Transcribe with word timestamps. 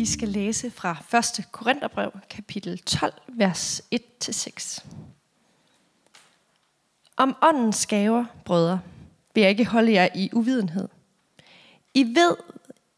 Vi 0.00 0.06
skal 0.06 0.28
læse 0.28 0.70
fra 0.70 1.18
1. 1.38 1.46
Korintherbrev, 1.52 2.10
kapitel 2.30 2.78
12, 2.78 3.12
vers 3.28 3.82
1-6. 3.94 4.84
Om 7.16 7.36
åndens 7.42 7.86
gaver, 7.86 8.24
brødre, 8.44 8.80
vil 9.34 9.40
jeg 9.40 9.50
ikke 9.50 9.64
holde 9.64 9.92
jer 9.92 10.08
i 10.14 10.30
uvidenhed. 10.32 10.88
I 11.94 12.04
ved, 12.04 12.36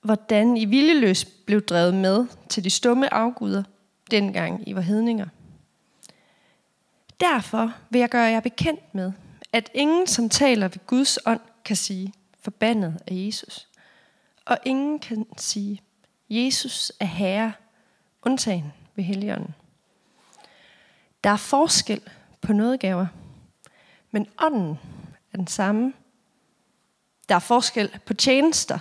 hvordan 0.02 0.56
I 0.56 0.64
viljeløst 0.64 1.46
blev 1.46 1.62
drevet 1.62 1.94
med 1.94 2.26
til 2.48 2.64
de 2.64 2.70
stumme 2.70 3.14
afguder, 3.14 3.62
dengang 4.10 4.68
I 4.68 4.74
var 4.74 4.80
hedninger. 4.80 5.28
Derfor 7.20 7.72
vil 7.90 7.98
jeg 7.98 8.08
gøre 8.08 8.30
jer 8.30 8.40
bekendt 8.40 8.94
med, 8.94 9.12
at 9.52 9.70
ingen, 9.74 10.06
som 10.06 10.28
taler 10.28 10.68
ved 10.68 10.86
Guds 10.86 11.18
ånd, 11.26 11.40
kan 11.64 11.76
sige, 11.76 12.12
forbandet 12.40 13.00
af 13.06 13.14
Jesus. 13.14 13.68
Og 14.46 14.58
ingen 14.64 14.98
kan 14.98 15.26
sige, 15.38 15.82
Jesus 16.34 16.92
er 17.00 17.04
Herre, 17.04 17.52
undtagen 18.22 18.72
ved 18.94 19.04
Helligånden. 19.04 19.54
Der 21.24 21.30
er 21.30 21.36
forskel 21.36 22.00
på 22.40 22.52
nådegaver, 22.52 23.06
men 24.10 24.26
ånden 24.38 24.78
er 25.32 25.36
den 25.36 25.46
samme. 25.46 25.92
Der 27.28 27.34
er 27.34 27.38
forskel 27.38 27.98
på 28.06 28.14
tjenester, 28.14 28.78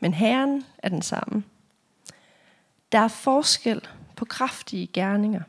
men 0.00 0.14
Herren 0.14 0.64
er 0.78 0.88
den 0.88 1.02
samme. 1.02 1.44
Der 2.92 2.98
er 2.98 3.08
forskel 3.08 3.88
på 4.16 4.24
kraftige 4.24 4.86
gerninger, 4.86 5.42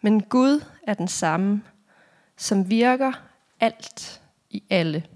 men 0.00 0.22
Gud 0.22 0.64
er 0.82 0.94
den 0.94 1.08
samme, 1.08 1.62
som 2.36 2.70
virker 2.70 3.12
alt 3.60 4.22
i 4.50 4.62
alle. 4.70 5.06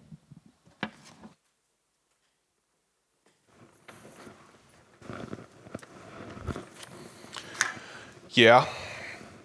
Ja, 8.37 8.61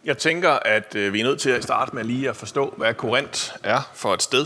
jeg 0.06 0.18
tænker, 0.18 0.50
at 0.50 0.96
øh, 0.96 1.14
vi 1.14 1.20
er 1.20 1.24
nødt 1.24 1.42
til 1.42 1.50
at 1.50 1.64
starte 1.64 1.96
med 1.96 2.04
lige 2.04 2.30
at 2.30 2.36
forstå, 2.36 2.74
hvad 2.78 2.94
Korinth 2.94 3.52
er 3.64 3.90
for 3.94 4.14
et 4.14 4.24
sted. 4.24 4.46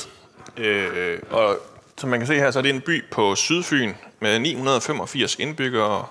Øh, 0.57 1.19
og 1.31 1.57
som 1.97 2.09
man 2.09 2.19
kan 2.19 2.27
se 2.27 2.35
her, 2.35 2.51
så 2.51 2.59
er 2.59 2.63
det 2.63 2.69
en 2.69 2.81
by 2.81 3.03
på 3.11 3.35
Sydfyn 3.35 3.93
med 4.19 4.39
985 4.39 5.35
indbyggere, 5.35 6.05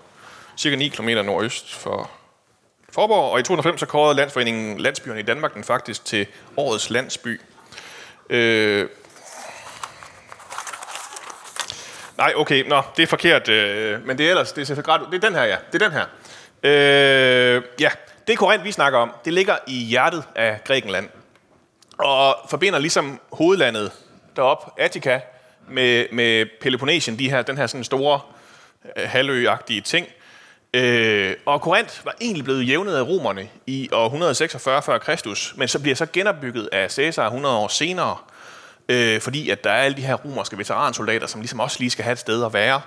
cirka 0.57 0.77
9 0.77 0.89
km 0.89 1.09
nordøst 1.09 1.75
for 1.75 2.11
Forborg. 2.93 3.33
Og 3.33 3.41
i 3.41 3.43
2005 3.43 3.79
så 3.79 3.87
kårede 3.87 4.17
Landsforeningen 4.17 4.81
Landsbyerne 4.81 5.21
i 5.21 5.23
Danmark 5.23 5.55
den 5.55 5.65
faktisk 5.65 6.05
til 6.05 6.27
årets 6.57 6.91
landsby. 6.91 7.41
Øh, 8.31 8.89
nej, 12.17 12.33
okay, 12.37 12.69
nå, 12.69 12.83
det 12.97 13.03
er 13.03 13.07
forkert, 13.07 13.49
øh, 13.49 14.07
men 14.07 14.19
det 14.19 14.27
er 14.27 14.31
ellers, 14.31 14.53
det 14.53 14.71
er, 14.71 14.75
det 15.11 15.25
er 15.25 15.29
den 15.29 15.35
her, 15.35 15.45
ja, 15.45 15.57
det 15.73 15.83
er 15.83 15.89
den 15.89 15.97
her. 15.97 16.07
Øh, 16.63 17.63
ja, 17.81 17.91
det 18.27 18.39
Korinth, 18.39 18.65
vi 18.65 18.73
snakker 18.73 18.99
om, 18.99 19.13
det 19.25 19.33
ligger 19.33 19.57
i 19.67 19.85
hjertet 19.85 20.25
af 20.35 20.61
Grækenland. 20.65 21.09
Og 21.99 22.37
forbinder 22.51 22.79
ligesom 22.79 23.21
hovedlandet 23.33 23.93
derop, 24.37 24.75
Attika, 24.79 25.21
med, 25.69 26.07
med 26.13 26.47
Peloponnesien, 26.61 27.19
de 27.19 27.31
her, 27.31 27.43
den 27.43 27.57
her 27.57 27.67
sådan 27.67 27.85
store 27.85 28.21
øh, 28.97 29.09
halvøagtige 29.09 29.81
ting. 29.81 30.07
Øh, 30.75 31.35
og 31.47 31.61
Korinth 31.61 32.05
var 32.05 32.15
egentlig 32.21 32.45
blevet 32.45 32.69
jævnet 32.69 32.95
af 32.97 33.03
romerne 33.03 33.49
i 33.67 33.89
år 33.93 34.05
146 34.05 34.83
før 34.83 34.99
Kristus, 34.99 35.55
men 35.57 35.69
så 35.69 35.79
bliver 35.79 35.95
så 35.95 36.07
genopbygget 36.13 36.69
af 36.73 36.91
Caesar 36.91 37.25
100 37.27 37.57
år 37.57 37.69
senere, 37.69 38.17
øh, 38.89 39.21
fordi 39.21 39.51
at 39.51 39.65
der 39.65 39.71
er 39.71 39.83
alle 39.83 39.97
de 39.97 40.03
her 40.03 40.15
romerske 40.15 40.59
veteransoldater, 40.59 41.27
som 41.27 41.41
ligesom 41.41 41.61
også 41.61 41.77
lige 41.81 41.91
skal 41.91 42.05
have 42.05 42.13
et 42.13 42.19
sted 42.19 42.45
at 42.45 42.53
være. 42.53 42.81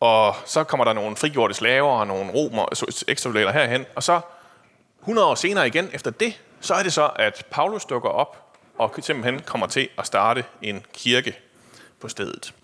Og 0.00 0.36
så 0.46 0.64
kommer 0.64 0.84
der 0.84 0.92
nogle 0.92 1.16
frigjorte 1.16 1.54
slaver 1.54 1.90
og 1.90 2.06
nogle 2.06 2.32
romer, 2.32 2.66
ekstrasoldater 3.08 3.52
herhen, 3.52 3.86
og 3.94 4.02
så 4.02 4.20
100 5.02 5.26
år 5.26 5.34
senere 5.34 5.66
igen 5.66 5.90
efter 5.92 6.10
det, 6.10 6.40
så 6.60 6.74
er 6.74 6.82
det 6.82 6.92
så, 6.92 7.10
at 7.16 7.46
Paulus 7.50 7.84
dukker 7.84 8.08
op 8.08 8.58
og 8.78 8.94
simpelthen 9.00 9.40
kommer 9.40 9.66
til 9.66 9.88
at 9.98 10.06
starte 10.06 10.44
en 10.62 10.84
kirke 10.92 11.38
på 12.00 12.08
stedet. 12.08 12.54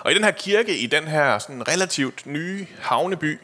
Og 0.00 0.12
i 0.12 0.14
den 0.14 0.24
her 0.24 0.30
kirke, 0.30 0.78
i 0.78 0.86
den 0.86 1.04
her 1.04 1.38
sådan 1.38 1.68
relativt 1.68 2.26
nye 2.26 2.66
havneby, 2.80 3.38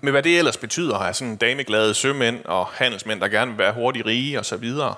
med 0.00 0.12
hvad 0.12 0.22
det 0.22 0.38
ellers 0.38 0.56
betyder, 0.56 0.98
er 0.98 1.12
sådan 1.12 1.36
dameglade 1.36 1.94
sømænd 1.94 2.44
og 2.44 2.66
handelsmænd, 2.66 3.20
der 3.20 3.28
gerne 3.28 3.50
vil 3.50 3.58
være 3.58 3.72
hurtigt 3.72 4.06
rige 4.06 4.38
og 4.38 4.44
så 4.44 4.56
videre, 4.56 4.94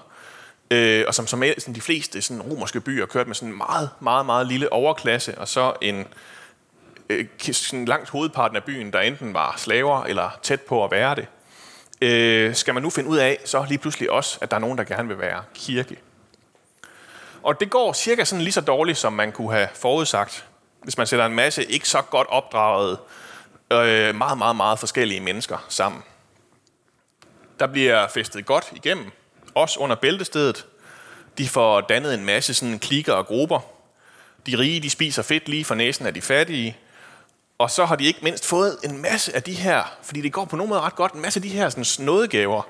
øh, 0.71 1.05
og 1.09 1.15
som, 1.15 1.27
som 1.27 1.43
sådan 1.59 1.75
de 1.75 1.81
fleste 1.81 2.23
sådan 2.23 2.43
romerske 2.43 2.81
byer 2.81 3.07
kørt 3.07 3.27
med 3.27 3.35
sådan 3.35 3.49
en 3.49 3.59
meget, 3.59 3.91
meget, 4.01 4.27
meget 4.27 4.47
lille 4.47 4.73
overklasse, 4.73 5.39
og 5.39 5.49
så 5.49 5.73
en 5.83 6.07
øh, 7.09 7.27
sådan 7.53 7.85
langt 7.85 8.11
hovedparten 8.11 8.57
af 8.57 8.65
byen, 8.65 8.93
der 8.93 9.01
enten 9.01 9.35
var 9.35 9.55
slaver 9.57 10.05
eller 10.05 10.31
tæt 10.43 10.61
på 10.61 10.85
at 10.85 10.91
være 10.91 11.15
det 11.15 11.27
øh, 12.01 12.55
skal 12.55 12.75
man 12.75 12.83
nu 12.83 12.91
finde 12.91 13.09
ud 13.09 13.19
af, 13.19 13.39
så 13.45 13.65
lige 13.69 13.79
pludselig 13.79 14.11
også, 14.11 14.39
at 14.41 14.51
der 14.51 14.57
er 14.57 14.61
nogen, 14.61 14.79
der 14.79 14.85
gerne 14.85 15.09
vil 15.09 15.19
være 15.19 15.43
kirke. 15.55 15.97
Og 17.43 17.61
det 17.61 17.71
går 17.71 17.93
cirka 17.93 18.25
sådan 18.25 18.43
lige 18.43 18.53
så 18.53 18.61
dårligt, 18.61 18.99
som 18.99 19.13
man 19.13 19.33
kunne 19.33 19.53
have 19.53 19.69
forudsagt, 19.75 20.47
hvis 20.83 20.99
man 20.99 21.07
sætter 21.07 21.27
en 21.27 21.35
masse 21.35 21.65
ikke 21.65 21.89
så 21.89 22.03
godt 22.03 22.29
opdragede, 22.29 22.99
øh, 23.73 24.15
meget, 24.15 24.39
meget, 24.39 24.57
meget 24.57 24.79
forskellige 24.79 25.21
mennesker 25.21 25.67
sammen. 25.69 26.03
Der 27.61 27.67
bliver 27.67 28.09
festet 28.09 28.47
godt 28.47 28.73
igennem, 28.73 29.11
også 29.55 29.81
under 29.81 29.97
bæltestedet. 29.97 30.67
De 31.39 31.49
får 31.49 31.81
dannet 31.81 32.15
en 32.15 32.25
masse 32.25 32.55
sådan 32.55 32.79
klikker 32.79 33.13
og 33.13 33.27
grupper. 33.27 33.61
De 34.47 34.59
rige 34.59 34.81
de 34.81 34.91
spiser 34.91 35.23
fedt 35.23 35.49
lige 35.49 35.65
for 35.65 35.75
næsen 35.75 36.07
af 36.07 36.15
de 36.15 36.23
fattige, 36.23 36.77
og 37.59 37.71
så 37.71 37.85
har 37.85 37.97
de 37.97 38.05
ikke 38.05 38.21
mindst 38.23 38.47
fået 38.47 38.79
en 38.85 39.03
masse 39.03 39.37
af 39.37 39.43
de 39.43 39.53
her, 39.53 39.97
fordi 40.03 40.21
det 40.21 40.33
går 40.33 40.45
på 40.45 40.57
nogen 40.57 40.71
måde 40.71 40.81
ret 40.81 40.97
godt, 40.97 41.13
en 41.13 41.23
masse 41.23 41.39
af 41.39 41.43
de 41.43 41.49
her 41.49 41.69
sådan, 41.69 42.07
nådegaver, 42.07 42.63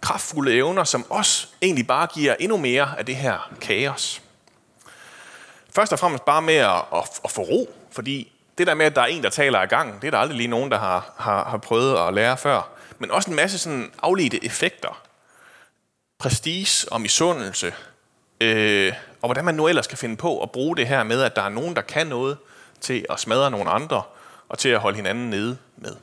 kraftfulde 0.00 0.54
evner, 0.54 0.84
som 0.84 1.10
også 1.10 1.46
egentlig 1.62 1.86
bare 1.86 2.06
giver 2.06 2.34
endnu 2.40 2.56
mere 2.56 2.98
af 2.98 3.06
det 3.06 3.16
her 3.16 3.50
kaos. 3.60 4.22
Først 5.74 5.92
og 5.92 5.98
fremmest 5.98 6.24
bare 6.24 6.42
med 6.42 6.54
at, 6.54 6.84
at, 6.92 7.20
at 7.24 7.30
få 7.30 7.42
ro, 7.42 7.74
fordi 7.90 8.32
det 8.58 8.66
der 8.66 8.74
med, 8.74 8.86
at 8.86 8.96
der 8.96 9.02
er 9.02 9.06
en, 9.06 9.22
der 9.22 9.30
taler 9.30 9.58
af 9.58 9.68
gangen, 9.68 10.00
det 10.00 10.06
er 10.06 10.10
der 10.10 10.18
aldrig 10.18 10.36
lige 10.36 10.48
nogen, 10.48 10.70
der 10.70 10.78
har, 10.78 11.14
har, 11.16 11.44
har 11.44 11.58
prøvet 11.58 12.08
at 12.08 12.14
lære 12.14 12.36
før. 12.36 12.68
Men 12.98 13.10
også 13.10 13.30
en 13.30 13.36
masse 13.36 13.58
sådan 13.58 13.92
afledte 14.02 14.44
effekter. 14.44 15.02
Prestige 16.18 16.92
og 16.92 17.00
misundelse. 17.00 17.74
Øh, 18.40 18.92
og 19.22 19.28
hvordan 19.28 19.44
man 19.44 19.54
nu 19.54 19.68
ellers 19.68 19.86
kan 19.86 19.98
finde 19.98 20.16
på 20.16 20.42
at 20.42 20.50
bruge 20.50 20.76
det 20.76 20.86
her 20.86 21.02
med, 21.02 21.22
at 21.22 21.36
der 21.36 21.42
er 21.42 21.48
nogen, 21.48 21.76
der 21.76 21.82
kan 21.82 22.06
noget, 22.06 22.36
til 22.80 23.06
at 23.10 23.20
smadre 23.20 23.50
nogle 23.50 23.70
andre, 23.70 24.02
og 24.48 24.58
til 24.58 24.68
at 24.68 24.78
holde 24.78 24.96
hinanden 24.96 25.30
nede 25.30 25.58
med. 25.76 25.96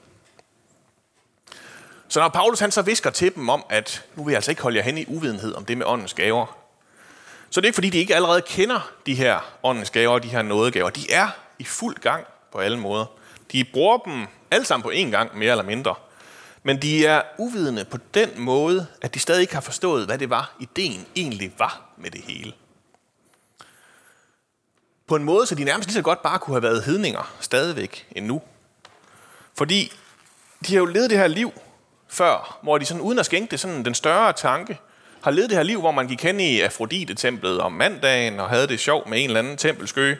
Så 2.08 2.19
når 2.19 2.30
Paulus 2.30 2.59
han 2.59 2.72
så 2.72 2.81
visker 2.81 3.09
til 3.09 3.36
dem 3.36 3.50
om, 3.50 3.66
at 3.69 4.06
nu 4.16 4.24
vil 4.24 4.31
jeg 4.31 4.38
altså 4.38 4.52
ikke 4.52 4.62
holde 4.62 4.78
jer 4.78 4.84
hen 4.84 4.97
i 4.97 5.06
uvidenhed 5.08 5.53
om 5.56 5.66
det 5.66 5.78
med 5.78 5.85
åndens 5.85 6.14
gaver, 6.14 6.58
så 7.50 7.62
det 7.62 7.66
er 7.66 7.69
ikke 7.69 7.75
fordi, 7.75 7.90
de 7.90 7.97
ikke 7.97 8.16
allerede 8.16 8.41
kender 8.41 8.91
de 9.06 9.16
her 9.16 9.40
åndens 9.64 9.90
gaver, 9.90 10.19
de 10.19 10.28
her 10.28 10.41
nådegaver. 10.41 10.90
De 10.90 11.12
er 11.12 11.28
i 11.59 11.64
fuld 11.64 11.96
gang 11.96 12.25
på 12.52 12.58
alle 12.58 12.80
måder. 12.80 13.06
De 13.52 13.64
bruger 13.64 13.97
dem 13.97 14.28
alle 14.52 14.66
sammen 14.66 14.84
på 14.84 14.91
én 14.91 15.09
gang, 15.09 15.38
mere 15.38 15.52
eller 15.52 15.64
mindre. 15.64 15.96
Men 16.64 16.81
de 16.81 17.06
er 17.06 17.22
uvidende 17.38 17.85
på 17.85 17.97
den 18.14 18.30
måde, 18.38 18.88
at 19.02 19.14
de 19.14 19.19
stadig 19.19 19.41
ikke 19.41 19.53
har 19.53 19.62
forstået, 19.62 20.06
hvad 20.06 20.18
det 20.18 20.30
var, 20.30 20.56
ideen 20.59 21.06
egentlig 21.16 21.53
var 21.58 21.81
med 21.97 22.12
det 22.12 22.22
hele 22.22 22.53
på 25.08 25.16
en 25.16 25.24
måde, 25.24 25.48
så 25.48 25.56
de 25.56 25.64
nærmest 25.64 25.90
lige 25.90 25.94
så 25.94 26.02
godt 26.02 26.22
bare 26.22 26.40
kunne 26.40 26.54
have 26.54 26.64
været 26.64 26.84
hedninger 26.84 27.36
stadigvæk 27.40 28.08
endnu. 28.16 28.42
Fordi 29.58 29.92
de 30.68 30.74
har 30.74 30.80
jo 30.80 30.86
levet 30.86 31.10
det 31.10 31.18
her 31.18 31.28
liv 31.28 31.52
før, 32.10 32.60
hvor 32.64 32.78
de 32.78 32.86
sådan, 32.86 33.02
uden 33.02 33.20
at 33.20 33.26
skænke 33.26 33.52
det 33.52 33.60
sådan 33.60 33.86
den 33.86 33.94
større 33.94 34.34
tanke, 34.34 34.80
har 35.22 35.32
levet 35.32 35.50
det 35.50 35.58
her 35.58 35.64
liv, 35.64 35.80
hvor 35.80 35.92
man 35.92 36.08
gik 36.08 36.24
hen 36.24 36.40
i 36.40 36.62
Afrodite-templet 36.62 37.60
om 37.60 37.72
mandagen 37.72 38.40
og 38.40 38.50
havde 38.50 38.68
det 38.68 38.80
sjov 38.80 39.10
med 39.10 39.24
en 39.24 39.30
eller 39.30 39.40
anden 39.40 39.58
tempelskø, 39.58 40.16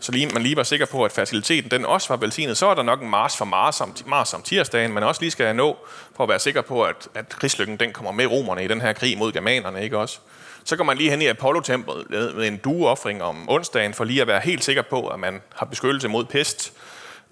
så 0.00 0.12
lige, 0.12 0.26
man 0.26 0.42
lige 0.42 0.56
var 0.56 0.62
sikker 0.62 0.86
på, 0.86 1.04
at 1.04 1.12
faciliteten 1.12 1.70
den 1.70 1.84
også 1.84 2.08
var 2.08 2.16
velsignet, 2.16 2.56
så 2.56 2.66
er 2.66 2.74
der 2.74 2.82
nok 2.82 3.02
en 3.02 3.08
Mars 3.08 3.36
for 3.36 3.44
Mars 3.44 3.80
om, 3.80 3.96
Mars 4.06 4.34
om 4.34 4.42
tirsdagen, 4.42 4.94
men 4.94 5.02
også 5.02 5.20
lige 5.20 5.30
skal 5.30 5.56
nå 5.56 5.76
for 6.16 6.22
at 6.22 6.28
være 6.28 6.38
sikker 6.38 6.62
på, 6.62 6.82
at, 6.82 7.08
at 7.14 7.28
krigslykken 7.28 7.76
den 7.76 7.92
kommer 7.92 8.12
med 8.12 8.26
romerne 8.26 8.64
i 8.64 8.68
den 8.68 8.80
her 8.80 8.92
krig 8.92 9.18
mod 9.18 9.32
germanerne, 9.32 9.82
ikke 9.82 9.98
også? 9.98 10.18
Så 10.64 10.76
går 10.76 10.84
man 10.84 10.96
lige 10.96 11.10
hen 11.10 11.22
i 11.22 11.26
Apollo-templet 11.26 12.36
med 12.36 12.48
en 12.48 12.56
dueoffring 12.56 13.22
om 13.22 13.48
onsdagen, 13.48 13.94
for 13.94 14.04
lige 14.04 14.20
at 14.20 14.26
være 14.26 14.40
helt 14.40 14.64
sikker 14.64 14.82
på, 14.82 15.06
at 15.08 15.20
man 15.20 15.40
har 15.54 15.66
beskyttelse 15.66 16.08
mod 16.08 16.24
pest. 16.24 16.72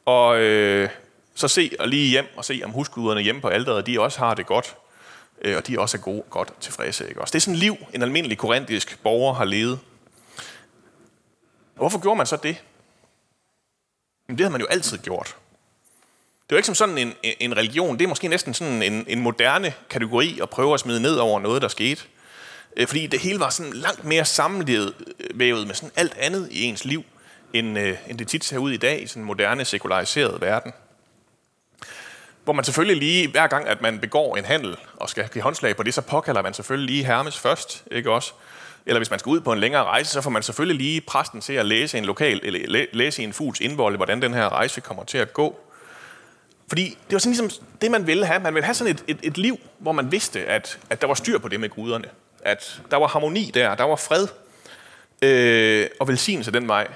Og 0.06 0.40
øh, 0.40 0.88
så 1.34 1.48
se 1.48 1.70
og 1.80 1.88
lige 1.88 2.10
hjem 2.10 2.26
og 2.36 2.44
se, 2.44 2.60
om 2.64 2.70
husguderne 2.70 3.20
hjemme 3.20 3.40
på 3.40 3.48
alderet, 3.48 3.86
de 3.86 4.00
også 4.00 4.18
har 4.18 4.34
det 4.34 4.46
godt. 4.46 4.76
Øh, 5.42 5.56
og 5.56 5.66
de 5.66 5.80
også 5.80 5.96
er 5.96 6.00
gode, 6.00 6.22
godt 6.30 6.52
tilfredse. 6.60 7.08
Ikke? 7.08 7.20
Også 7.20 7.32
det 7.32 7.38
er 7.38 7.40
sådan 7.40 7.54
et 7.54 7.60
liv, 7.60 7.76
en 7.94 8.02
almindelig 8.02 8.38
korintisk 8.38 9.02
borger 9.02 9.34
har 9.34 9.44
levet. 9.44 9.78
Og 11.76 11.80
hvorfor 11.80 12.00
gjorde 12.00 12.16
man 12.16 12.26
så 12.26 12.36
det? 12.36 12.62
Men 14.28 14.38
det 14.38 14.44
har 14.44 14.50
man 14.50 14.60
jo 14.60 14.66
altid 14.66 14.98
gjort. 14.98 15.36
Det 16.46 16.52
er 16.52 16.56
jo 16.56 16.56
ikke 16.56 16.66
som 16.66 16.74
sådan 16.74 16.98
en, 16.98 17.14
en 17.22 17.56
religion. 17.56 17.98
Det 17.98 18.04
er 18.04 18.08
måske 18.08 18.28
næsten 18.28 18.54
sådan 18.54 18.82
en, 18.82 19.04
en 19.08 19.20
moderne 19.20 19.74
kategori 19.90 20.38
at 20.42 20.50
prøve 20.50 20.74
at 20.74 20.80
smide 20.80 21.02
ned 21.02 21.16
over 21.16 21.40
noget, 21.40 21.62
der 21.62 21.68
skete. 21.68 22.02
Øh, 22.76 22.86
fordi 22.86 23.06
det 23.06 23.20
hele 23.20 23.40
var 23.40 23.50
sådan 23.50 23.72
langt 23.72 24.04
mere 24.04 24.24
sammenlevet 24.24 24.94
øh, 25.20 25.36
med 25.38 25.74
sådan 25.74 25.92
alt 25.96 26.16
andet 26.18 26.48
i 26.50 26.62
ens 26.62 26.84
liv, 26.84 27.04
end, 27.52 27.78
øh, 27.78 27.98
end 28.08 28.18
det 28.18 28.28
tit 28.28 28.44
ser 28.44 28.58
ud 28.58 28.72
i 28.72 28.76
dag 28.76 29.02
i 29.02 29.06
sådan 29.06 29.22
en 29.22 29.26
moderne, 29.26 29.64
sekulariseret 29.64 30.40
verden. 30.40 30.72
hvor 32.44 32.52
man 32.52 32.64
selvfølgelig 32.64 32.96
lige, 32.96 33.28
hver 33.28 33.46
gang 33.46 33.68
at 33.68 33.80
man 33.80 34.00
begår 34.00 34.36
en 34.36 34.44
handel 34.44 34.76
og 34.96 35.10
skal 35.10 35.28
give 35.28 35.42
håndslag 35.42 35.76
på 35.76 35.82
det, 35.82 35.94
så 35.94 36.00
påkalder 36.02 36.42
man 36.42 36.54
selvfølgelig 36.54 36.94
lige 36.94 37.04
Hermes 37.04 37.38
først, 37.38 37.84
ikke 37.90 38.10
også? 38.10 38.32
Eller 38.86 38.98
hvis 38.98 39.10
man 39.10 39.18
skal 39.18 39.30
ud 39.30 39.40
på 39.40 39.52
en 39.52 39.58
længere 39.58 39.84
rejse, 39.84 40.10
så 40.10 40.20
får 40.20 40.30
man 40.30 40.42
selvfølgelig 40.42 40.76
lige 40.76 41.00
præsten 41.00 41.40
til 41.40 41.52
at 41.52 41.66
læse 41.66 41.98
en 41.98 42.04
lokal, 42.04 42.40
eller 42.42 42.86
læse 42.92 43.22
i 43.22 43.24
en 43.24 43.32
fugls 43.32 43.60
indvolde, 43.60 43.96
hvordan 43.96 44.22
den 44.22 44.34
her 44.34 44.48
rejse 44.48 44.80
kommer 44.80 45.04
til 45.04 45.18
at 45.18 45.32
gå. 45.32 45.60
Fordi 46.68 46.84
det 46.84 47.12
var 47.12 47.18
sådan 47.18 47.30
ligesom 47.30 47.64
det, 47.80 47.90
man 47.90 48.06
ville 48.06 48.26
have. 48.26 48.40
Man 48.40 48.54
ville 48.54 48.64
have 48.64 48.74
sådan 48.74 48.94
et, 48.94 49.04
et, 49.06 49.18
et 49.22 49.38
liv, 49.38 49.58
hvor 49.78 49.92
man 49.92 50.12
vidste, 50.12 50.44
at, 50.44 50.78
at 50.90 51.00
der 51.00 51.06
var 51.06 51.14
styr 51.14 51.38
på 51.38 51.48
det 51.48 51.60
med 51.60 51.68
guderne. 51.68 52.08
At 52.42 52.82
der 52.90 52.96
var 52.96 53.06
harmoni 53.06 53.50
der, 53.54 53.74
der 53.74 53.84
var 53.84 53.96
fred 53.96 54.28
øh, 55.22 55.86
og 56.00 56.08
velsignelse 56.08 56.50
den 56.50 56.68
vej. 56.68 56.88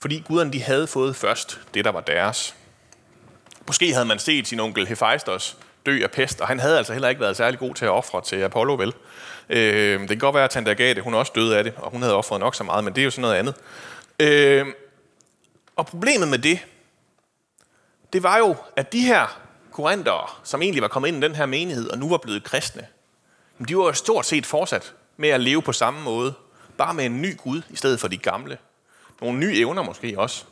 Fordi 0.00 0.22
guderne 0.26 0.52
de 0.52 0.62
havde 0.62 0.86
fået 0.86 1.16
først 1.16 1.60
det, 1.74 1.84
der 1.84 1.90
var 1.90 2.00
deres. 2.00 2.54
Måske 3.66 3.92
havde 3.92 4.06
man 4.06 4.18
set 4.18 4.48
sin 4.48 4.60
onkel 4.60 4.86
Hephaistos 4.86 5.56
dø 5.88 6.02
af 6.02 6.10
pest, 6.10 6.40
og 6.40 6.48
han 6.48 6.60
havde 6.60 6.78
altså 6.78 6.92
heller 6.92 7.08
ikke 7.08 7.20
været 7.20 7.36
særlig 7.36 7.58
god 7.58 7.74
til 7.74 7.84
at 7.84 7.90
ofre 7.90 8.22
til 8.22 8.42
Apollo, 8.42 8.74
vel? 8.74 8.94
Øh, 9.48 10.00
det 10.00 10.08
kan 10.08 10.18
godt 10.18 10.34
være, 10.34 10.44
at 10.44 10.50
Tante 10.50 10.70
Agathe, 10.70 11.02
hun 11.02 11.14
også 11.14 11.32
døde 11.34 11.58
af 11.58 11.64
det, 11.64 11.72
og 11.76 11.90
hun 11.90 12.02
havde 12.02 12.14
offret 12.14 12.40
nok 12.40 12.54
så 12.54 12.64
meget, 12.64 12.84
men 12.84 12.94
det 12.94 13.00
er 13.00 13.04
jo 13.04 13.10
sådan 13.10 13.22
noget 13.22 13.34
andet. 13.34 13.54
Øh, 14.20 14.66
og 15.76 15.86
problemet 15.86 16.28
med 16.28 16.38
det, 16.38 16.58
det 18.12 18.22
var 18.22 18.38
jo, 18.38 18.56
at 18.76 18.92
de 18.92 19.00
her 19.00 19.40
korintere, 19.72 20.26
som 20.44 20.62
egentlig 20.62 20.82
var 20.82 20.88
kommet 20.88 21.08
ind 21.08 21.24
i 21.24 21.26
den 21.26 21.34
her 21.34 21.46
menighed, 21.46 21.90
og 21.90 21.98
nu 21.98 22.08
var 22.08 22.18
blevet 22.18 22.44
kristne, 22.44 22.86
de 23.68 23.76
var 23.76 23.84
jo 23.84 23.92
stort 23.92 24.26
set 24.26 24.46
fortsat 24.46 24.94
med 25.16 25.28
at 25.28 25.40
leve 25.40 25.62
på 25.62 25.72
samme 25.72 26.02
måde, 26.02 26.34
bare 26.76 26.94
med 26.94 27.06
en 27.06 27.22
ny 27.22 27.36
Gud 27.36 27.62
i 27.70 27.76
stedet 27.76 28.00
for 28.00 28.08
de 28.08 28.16
gamle. 28.16 28.58
Nogle 29.20 29.38
nye 29.38 29.58
evner 29.58 29.82
måske 29.82 30.14
også. 30.18 30.44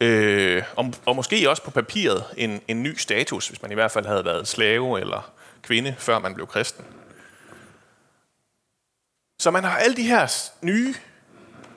Øh, 0.00 0.62
og, 0.76 0.94
og 1.06 1.16
måske 1.16 1.50
også 1.50 1.62
på 1.62 1.70
papiret 1.70 2.24
en, 2.36 2.60
en 2.68 2.82
ny 2.82 2.96
status, 2.96 3.48
hvis 3.48 3.62
man 3.62 3.70
i 3.70 3.74
hvert 3.74 3.90
fald 3.90 4.06
havde 4.06 4.24
været 4.24 4.48
slave 4.48 5.00
eller 5.00 5.32
kvinde, 5.62 5.94
før 5.98 6.18
man 6.18 6.34
blev 6.34 6.46
kristen. 6.46 6.84
Så 9.38 9.50
man 9.50 9.64
har 9.64 9.76
alle 9.78 9.96
de 9.96 10.02
her 10.02 10.50
nye 10.62 10.94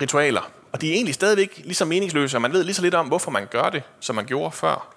ritualer, 0.01 0.51
og 0.71 0.81
de 0.81 0.89
er 0.89 0.93
egentlig 0.93 1.15
stadigvæk 1.15 1.61
lige 1.63 1.75
så 1.75 1.85
meningsløse, 1.85 2.37
og 2.37 2.41
man 2.41 2.53
ved 2.53 2.63
lige 2.63 2.75
så 2.75 2.81
lidt 2.81 2.95
om, 2.95 3.07
hvorfor 3.07 3.31
man 3.31 3.47
gør 3.47 3.69
det, 3.69 3.83
som 3.99 4.15
man 4.15 4.25
gjorde 4.25 4.51
før. 4.51 4.95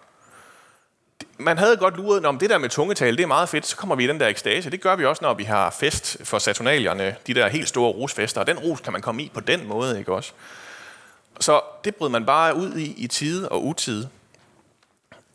Man 1.39 1.59
havde 1.59 1.77
godt 1.77 1.97
luret, 1.97 2.27
om 2.27 2.39
det 2.39 2.51
der 2.51 2.59
med 2.59 2.69
tungetal, 2.69 3.17
det 3.17 3.23
er 3.23 3.27
meget 3.27 3.49
fedt, 3.49 3.67
så 3.67 3.77
kommer 3.77 3.95
vi 3.97 4.05
i 4.05 4.07
den 4.07 4.21
der 4.21 4.29
ekstase. 4.29 4.71
Det 4.71 4.81
gør 4.81 4.97
vi 4.97 5.05
også, 5.05 5.25
når 5.25 5.35
vi 5.35 5.45
har 5.45 5.71
fest 5.71 6.17
for 6.25 6.39
saturnalierne, 6.39 7.17
de 7.27 7.35
der 7.35 7.49
helt 7.49 7.69
store 7.69 7.93
rosfester, 7.93 8.41
og 8.41 8.47
den 8.47 8.59
ros 8.59 8.81
kan 8.81 8.93
man 8.93 9.03
komme 9.03 9.23
i 9.23 9.31
på 9.35 9.41
den 9.41 9.67
måde, 9.67 9.99
ikke 9.99 10.13
også? 10.13 10.33
Så 11.43 11.61
det 11.85 11.97
brød 11.97 12.09
man 12.09 12.27
bare 12.27 12.56
ud 12.56 12.77
i 12.77 12.94
i 12.97 13.06
tide 13.06 13.49
og 13.49 13.65
utide. 13.65 14.09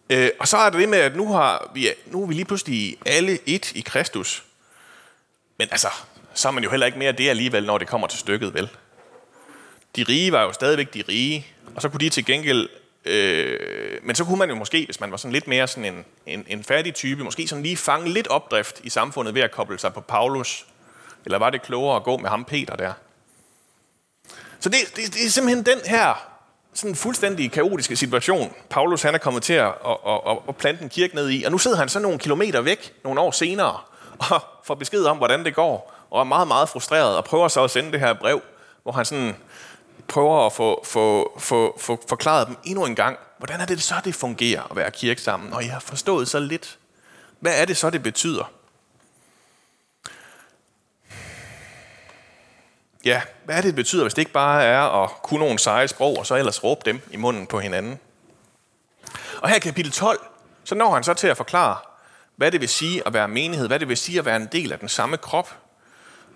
Øh, 0.09 0.29
og 0.39 0.47
så 0.47 0.57
er 0.57 0.69
det 0.69 0.79
det 0.79 0.89
med, 0.89 0.99
at 0.99 1.15
nu, 1.15 1.33
har 1.33 1.71
vi, 1.73 1.89
nu 2.05 2.23
er 2.23 2.27
vi 2.27 2.33
lige 2.33 2.45
pludselig 2.45 2.97
alle 3.05 3.39
et 3.45 3.71
i 3.71 3.81
Kristus. 3.81 4.43
Men 5.57 5.67
altså, 5.71 5.87
så 6.33 6.47
er 6.47 6.51
man 6.51 6.63
jo 6.63 6.69
heller 6.69 6.85
ikke 6.85 6.99
mere 6.99 7.11
det 7.11 7.29
alligevel, 7.29 7.65
når 7.65 7.77
det 7.77 7.87
kommer 7.87 8.07
til 8.07 8.19
stykket, 8.19 8.53
vel? 8.53 8.69
De 9.95 10.03
rige 10.03 10.31
var 10.31 10.41
jo 10.43 10.53
stadigvæk 10.53 10.93
de 10.93 11.03
rige, 11.09 11.47
og 11.75 11.81
så 11.81 11.89
kunne 11.89 11.99
de 11.99 12.09
til 12.09 12.25
gengæld... 12.25 12.69
Øh, 13.05 13.59
men 14.03 14.15
så 14.15 14.25
kunne 14.25 14.37
man 14.37 14.49
jo 14.49 14.55
måske, 14.55 14.85
hvis 14.85 14.99
man 14.99 15.11
var 15.11 15.17
sådan 15.17 15.33
lidt 15.33 15.47
mere 15.47 15.67
sådan 15.67 15.85
en, 15.95 16.05
en, 16.25 16.45
en 16.47 16.63
færdig 16.63 16.93
type, 16.93 17.23
måske 17.23 17.47
sådan 17.47 17.63
lige 17.63 17.77
fange 17.77 18.09
lidt 18.09 18.27
opdrift 18.27 18.79
i 18.83 18.89
samfundet 18.89 19.33
ved 19.33 19.41
at 19.41 19.51
koble 19.51 19.79
sig 19.79 19.93
på 19.93 20.01
Paulus. 20.01 20.65
Eller 21.25 21.37
var 21.37 21.49
det 21.49 21.61
klogere 21.61 21.95
at 21.95 22.03
gå 22.03 22.17
med 22.17 22.29
ham 22.29 22.45
Peter 22.45 22.75
der? 22.75 22.93
Så 24.59 24.69
det, 24.69 24.79
det, 24.95 25.13
det 25.13 25.25
er 25.25 25.29
simpelthen 25.29 25.65
den 25.65 25.79
her 25.85 26.37
sådan 26.73 26.95
fuldstændig 26.95 27.51
kaotiske 27.51 27.95
situation, 27.95 28.53
Paulus 28.69 29.01
han 29.01 29.13
er 29.13 29.17
kommet 29.17 29.43
til 29.43 29.53
at, 29.53 29.67
at, 29.67 29.97
at, 30.07 30.37
at 30.49 30.55
plante 30.55 30.83
en 30.83 30.89
kirke 30.89 31.15
ned 31.15 31.29
i. 31.29 31.43
Og 31.43 31.51
nu 31.51 31.57
sidder 31.57 31.77
han 31.77 31.89
så 31.89 31.99
nogle 31.99 32.19
kilometer 32.19 32.61
væk, 32.61 32.93
nogle 33.03 33.19
år 33.19 33.31
senere, 33.31 33.79
og 34.31 34.41
får 34.63 34.75
besked 34.75 35.03
om, 35.03 35.17
hvordan 35.17 35.45
det 35.45 35.55
går, 35.55 35.93
og 36.09 36.19
er 36.19 36.23
meget, 36.23 36.47
meget 36.47 36.69
frustreret, 36.69 37.17
og 37.17 37.25
prøver 37.25 37.47
så 37.47 37.63
at 37.63 37.71
sende 37.71 37.91
det 37.91 37.99
her 37.99 38.13
brev, 38.13 38.41
hvor 38.83 38.91
han 38.91 39.05
sådan 39.05 39.35
prøver 40.07 40.45
at 40.45 40.53
få, 40.53 40.83
få, 40.85 41.33
få, 41.39 41.77
få 41.79 42.03
forklaret 42.09 42.47
dem 42.47 42.55
endnu 42.63 42.85
en 42.85 42.95
gang, 42.95 43.17
hvordan 43.37 43.61
er 43.61 43.65
det 43.65 43.81
så, 43.81 43.95
det 44.05 44.15
fungerer 44.15 44.67
at 44.71 44.75
være 44.75 44.91
kirke 44.91 45.21
sammen, 45.21 45.53
og 45.53 45.63
jeg 45.63 45.73
har 45.73 45.79
forstået 45.79 46.27
så 46.27 46.39
lidt. 46.39 46.77
Hvad 47.39 47.61
er 47.61 47.65
det 47.65 47.77
så, 47.77 47.89
det 47.89 48.03
betyder? 48.03 48.51
Ja, 53.07 53.21
hvad 53.45 53.55
er 53.55 53.61
det, 53.61 53.67
det 53.67 53.75
betyder, 53.75 54.03
hvis 54.03 54.13
det 54.13 54.21
ikke 54.21 54.31
bare 54.31 54.63
er 54.63 55.03
at 55.03 55.09
kunne 55.23 55.39
nogle 55.39 55.59
seje 55.59 55.87
sprog, 55.87 56.17
og 56.17 56.25
så 56.25 56.35
ellers 56.35 56.63
råbe 56.63 56.81
dem 56.85 57.01
i 57.11 57.17
munden 57.17 57.47
på 57.47 57.59
hinanden? 57.59 57.99
Og 59.41 59.49
her 59.49 59.55
i 59.55 59.59
kapitel 59.59 59.91
12, 59.91 60.27
så 60.63 60.75
når 60.75 60.93
han 60.93 61.03
så 61.03 61.13
til 61.13 61.27
at 61.27 61.37
forklare, 61.37 61.77
hvad 62.35 62.51
det 62.51 62.61
vil 62.61 62.69
sige 62.69 63.07
at 63.07 63.13
være 63.13 63.27
menighed, 63.27 63.67
hvad 63.67 63.79
det 63.79 63.87
vil 63.87 63.97
sige 63.97 64.19
at 64.19 64.25
være 64.25 64.35
en 64.35 64.47
del 64.51 64.71
af 64.71 64.79
den 64.79 64.89
samme 64.89 65.17
krop. 65.17 65.57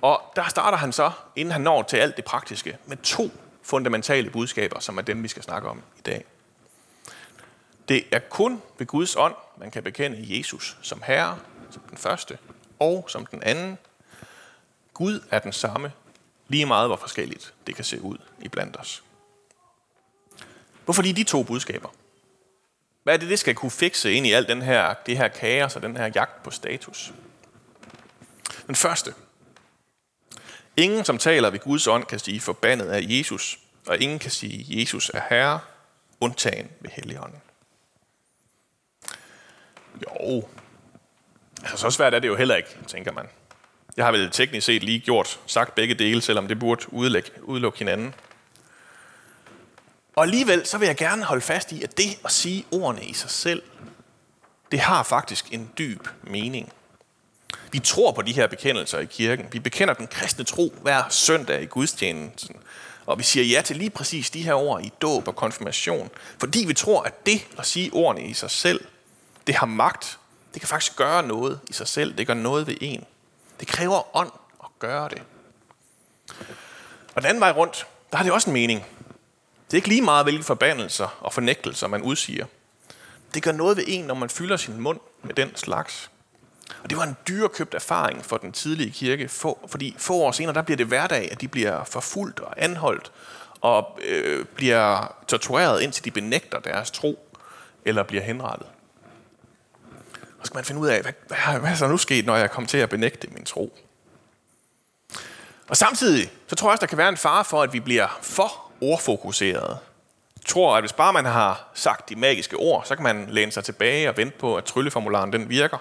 Og 0.02 0.22
der 0.36 0.50
starter 0.50 0.78
han 0.78 0.92
så, 0.92 1.12
inden 1.36 1.52
han 1.52 1.62
når 1.62 1.84
til 1.84 1.98
alt 1.98 2.18
det 2.18 2.26
praktiske, 2.26 2.78
med 2.86 2.98
to 2.98 3.32
fundamentale 3.64 4.30
budskaber, 4.30 4.80
som 4.80 4.98
er 4.98 5.02
dem, 5.02 5.24
vi 5.24 5.28
skal 5.28 5.44
snakke 5.44 5.70
om 5.70 5.82
i 5.98 6.02
dag. 6.02 6.26
Det 7.90 8.04
er 8.12 8.20
kun 8.20 8.62
ved 8.78 8.88
Guds 8.88 9.16
ånd, 9.16 9.36
man 9.58 9.72
kan 9.72 9.84
bekende 9.84 10.38
Jesus 10.38 10.78
som 10.82 11.02
Herre, 11.06 11.38
som 11.72 11.82
den 11.90 11.98
første, 11.98 12.38
og 12.80 13.06
som 13.08 13.26
den 13.26 13.44
anden. 13.44 13.78
Gud 14.94 15.24
er 15.32 15.40
den 15.40 15.54
samme 15.54 15.92
Lige 16.52 16.66
meget 16.66 16.90
hvor 16.90 16.96
forskelligt 16.96 17.54
det 17.68 17.76
kan 17.76 17.86
se 17.86 18.02
ud 18.02 18.18
i 18.40 18.48
blandt 18.48 18.78
os. 18.80 19.04
Hvorfor 20.86 21.02
lige 21.02 21.14
de 21.14 21.24
to 21.24 21.44
budskaber? 21.44 21.90
Hvad 23.04 23.14
er 23.14 23.18
det, 23.18 23.30
det 23.30 23.40
skal 23.40 23.56
kunne 23.56 23.72
fikse 23.72 24.14
ind 24.14 24.28
i 24.28 24.32
alt 24.32 24.48
den 24.48 24.62
her, 24.62 24.94
det 24.94 25.18
her 25.18 25.28
kaos 25.28 25.76
og 25.76 25.82
den 25.82 25.98
her 25.98 26.12
jagt 26.16 26.44
på 26.44 26.52
status? 26.52 27.14
Den 28.68 28.76
første. 28.76 29.14
Ingen, 30.78 31.06
som 31.06 31.18
taler 31.18 31.50
ved 31.50 31.60
Guds 31.60 31.88
ånd, 31.88 32.06
kan 32.06 32.20
sige 32.20 32.40
forbandet 32.40 32.88
af 32.88 33.02
Jesus, 33.04 33.60
og 33.88 34.00
ingen 34.00 34.20
kan 34.20 34.32
sige, 34.32 34.80
Jesus 34.82 35.12
er 35.14 35.22
Herre, 35.30 35.60
undtagen 36.20 36.72
ved 36.80 36.90
Helligånden. 36.90 37.42
Jo, 40.04 40.48
altså 41.62 41.78
så 41.78 41.90
svært 41.90 42.14
er 42.14 42.20
det 42.20 42.28
jo 42.28 42.36
heller 42.36 42.56
ikke, 42.56 42.78
tænker 42.88 43.12
man. 43.12 43.30
Jeg 43.98 44.06
har 44.06 44.12
vel 44.12 44.30
teknisk 44.32 44.66
set 44.66 44.84
lige 44.84 45.00
gjort, 45.00 45.40
sagt 45.46 45.76
begge 45.76 45.94
dele, 45.94 46.22
selvom 46.22 46.48
det 46.48 46.60
burde 46.60 46.94
udelukke, 46.94 47.32
udelukke 47.44 47.80
hinanden. 47.80 48.14
Og 50.16 50.24
alligevel 50.24 50.66
så 50.66 50.78
vil 50.78 50.86
jeg 50.86 50.98
gerne 50.98 51.24
holde 51.24 51.42
fast 51.42 51.72
i, 51.72 51.84
at 51.84 51.98
det 51.98 52.18
at 52.26 52.32
sige 52.32 52.66
ordene 52.72 53.06
i 53.06 53.14
sig 53.14 53.30
selv, 53.30 53.62
det 54.72 54.80
har 54.80 55.04
faktisk 55.04 55.54
en 55.54 55.72
dyb 55.78 56.08
mening. 56.24 56.72
Vi 57.72 57.80
tror 57.80 58.12
på 58.12 58.22
de 58.22 58.34
her 58.34 58.48
bekendelser 58.48 59.00
i 59.00 59.06
kirken. 59.06 59.46
Vi 59.52 59.60
bekender 59.60 59.94
den 59.94 60.08
kristne 60.08 60.44
tro 60.44 60.74
hver 60.82 61.04
søndag 61.10 61.62
i 61.62 61.66
gudstjenesten. 61.66 62.56
Og 63.06 63.18
vi 63.18 63.24
siger 63.24 63.46
ja 63.46 63.62
til 63.62 63.76
lige 63.76 63.90
præcis 63.90 64.30
de 64.30 64.42
her 64.42 64.54
ord 64.54 64.84
i 64.84 64.92
dåb 65.02 65.28
og 65.28 65.36
konfirmation. 65.36 66.10
Fordi 66.40 66.64
vi 66.68 66.74
tror, 66.74 67.02
at 67.02 67.26
det 67.26 67.48
at 67.58 67.66
sige 67.66 67.94
ordene 67.94 68.28
i 68.28 68.34
sig 68.34 68.52
selv, 68.52 68.86
det 69.48 69.56
har 69.56 69.66
magt. 69.66 70.20
Det 70.54 70.62
kan 70.62 70.68
faktisk 70.68 70.96
gøre 70.96 71.24
noget 71.24 71.60
i 71.70 71.74
sig 71.74 71.88
selv. 71.88 72.18
Det 72.18 72.28
gør 72.28 72.34
noget 72.34 72.68
ved 72.68 72.76
en. 72.82 73.06
Det 73.62 73.70
kræver 73.70 74.18
ånd 74.18 74.32
at 74.64 74.70
gøre 74.80 75.10
det. 75.10 75.22
Og 77.16 77.22
den 77.22 77.26
anden 77.26 77.42
vej 77.42 77.52
rundt, 77.52 77.88
der 78.12 78.18
har 78.18 78.24
det 78.24 78.34
også 78.34 78.50
en 78.50 78.54
mening. 78.54 78.86
Det 79.66 79.74
er 79.74 79.76
ikke 79.76 79.88
lige 79.88 80.02
meget, 80.02 80.26
hvilke 80.26 80.44
forbandelser 80.44 81.18
og 81.20 81.34
fornægtelser 81.34 81.88
man 81.88 82.02
udsiger. 82.02 82.46
Det 83.34 83.44
gør 83.44 83.52
noget 83.52 83.78
ved 83.78 83.84
en, 83.88 84.06
når 84.06 84.14
man 84.14 84.30
fylder 84.30 84.58
sin 84.58 84.80
mund 84.80 85.00
med 85.24 85.34
den 85.34 85.56
slags. 85.56 86.12
Og 86.84 86.90
det 86.90 86.98
var 86.98 87.04
en 87.04 87.18
dyrekøbt 87.28 87.74
erfaring 87.74 88.26
for 88.26 88.38
den 88.38 88.52
tidlige 88.52 88.92
kirke, 88.92 89.28
fordi 89.68 89.96
få 89.98 90.14
år 90.14 90.32
senere, 90.32 90.54
der 90.54 90.62
bliver 90.62 90.78
det 90.78 90.86
hverdag, 90.86 91.32
at 91.32 91.42
de 91.42 91.48
bliver 91.48 91.84
forfulgt 91.84 92.40
og 92.40 92.64
anholdt, 92.64 93.12
og 93.62 94.00
øh, 94.04 94.46
bliver 94.46 95.16
tortureret, 95.28 95.82
indtil 95.82 96.06
de 96.06 96.12
benægter 96.12 96.60
deres 96.60 96.92
tro, 96.92 97.38
eller 97.86 98.04
bliver 98.04 98.24
henrettet. 98.24 98.68
Og 100.42 100.48
skal 100.48 100.58
man 100.58 100.66
finde 100.66 100.82
ud 100.82 100.88
af, 100.88 101.02
hvad, 101.02 101.14
hvad, 101.28 101.60
hvad 101.60 101.72
er 101.72 101.76
så 101.76 101.88
nu 101.88 101.98
sket, 101.98 102.26
når 102.26 102.36
jeg 102.36 102.52
kom 102.52 102.66
til 102.66 102.78
at 102.78 102.90
benægte 102.90 103.28
min 103.28 103.46
tro? 103.46 103.78
Og 105.68 105.78
samtidig, 105.78 106.32
så 106.48 106.56
tror 106.56 106.70
jeg 106.70 106.72
også, 106.72 106.82
der 106.82 106.88
kan 106.88 106.98
være 106.98 107.10
en 107.10 107.18
fare 107.18 107.46
for, 107.46 107.64
at 107.64 107.74
vi 107.74 107.80
bliver 107.80 108.20
for 108.22 108.72
ordfokuseret. 108.82 109.78
Jeg 110.38 110.46
tror, 110.46 110.76
at 110.76 110.84
hvis 110.84 110.94
bare 110.94 111.14
man 111.14 111.26
har 111.26 111.72
sagt 111.74 112.10
de 112.10 112.16
magiske 112.16 112.58
ord, 112.58 112.86
så 112.86 112.96
kan 112.96 113.04
man 113.04 113.28
læne 113.30 113.52
sig 113.52 113.64
tilbage 113.64 114.10
og 114.10 114.18
vente 114.18 114.38
på, 114.38 114.56
at 114.56 114.64
trylleformularen 114.64 115.34
den 115.34 115.50
virker. 115.50 115.78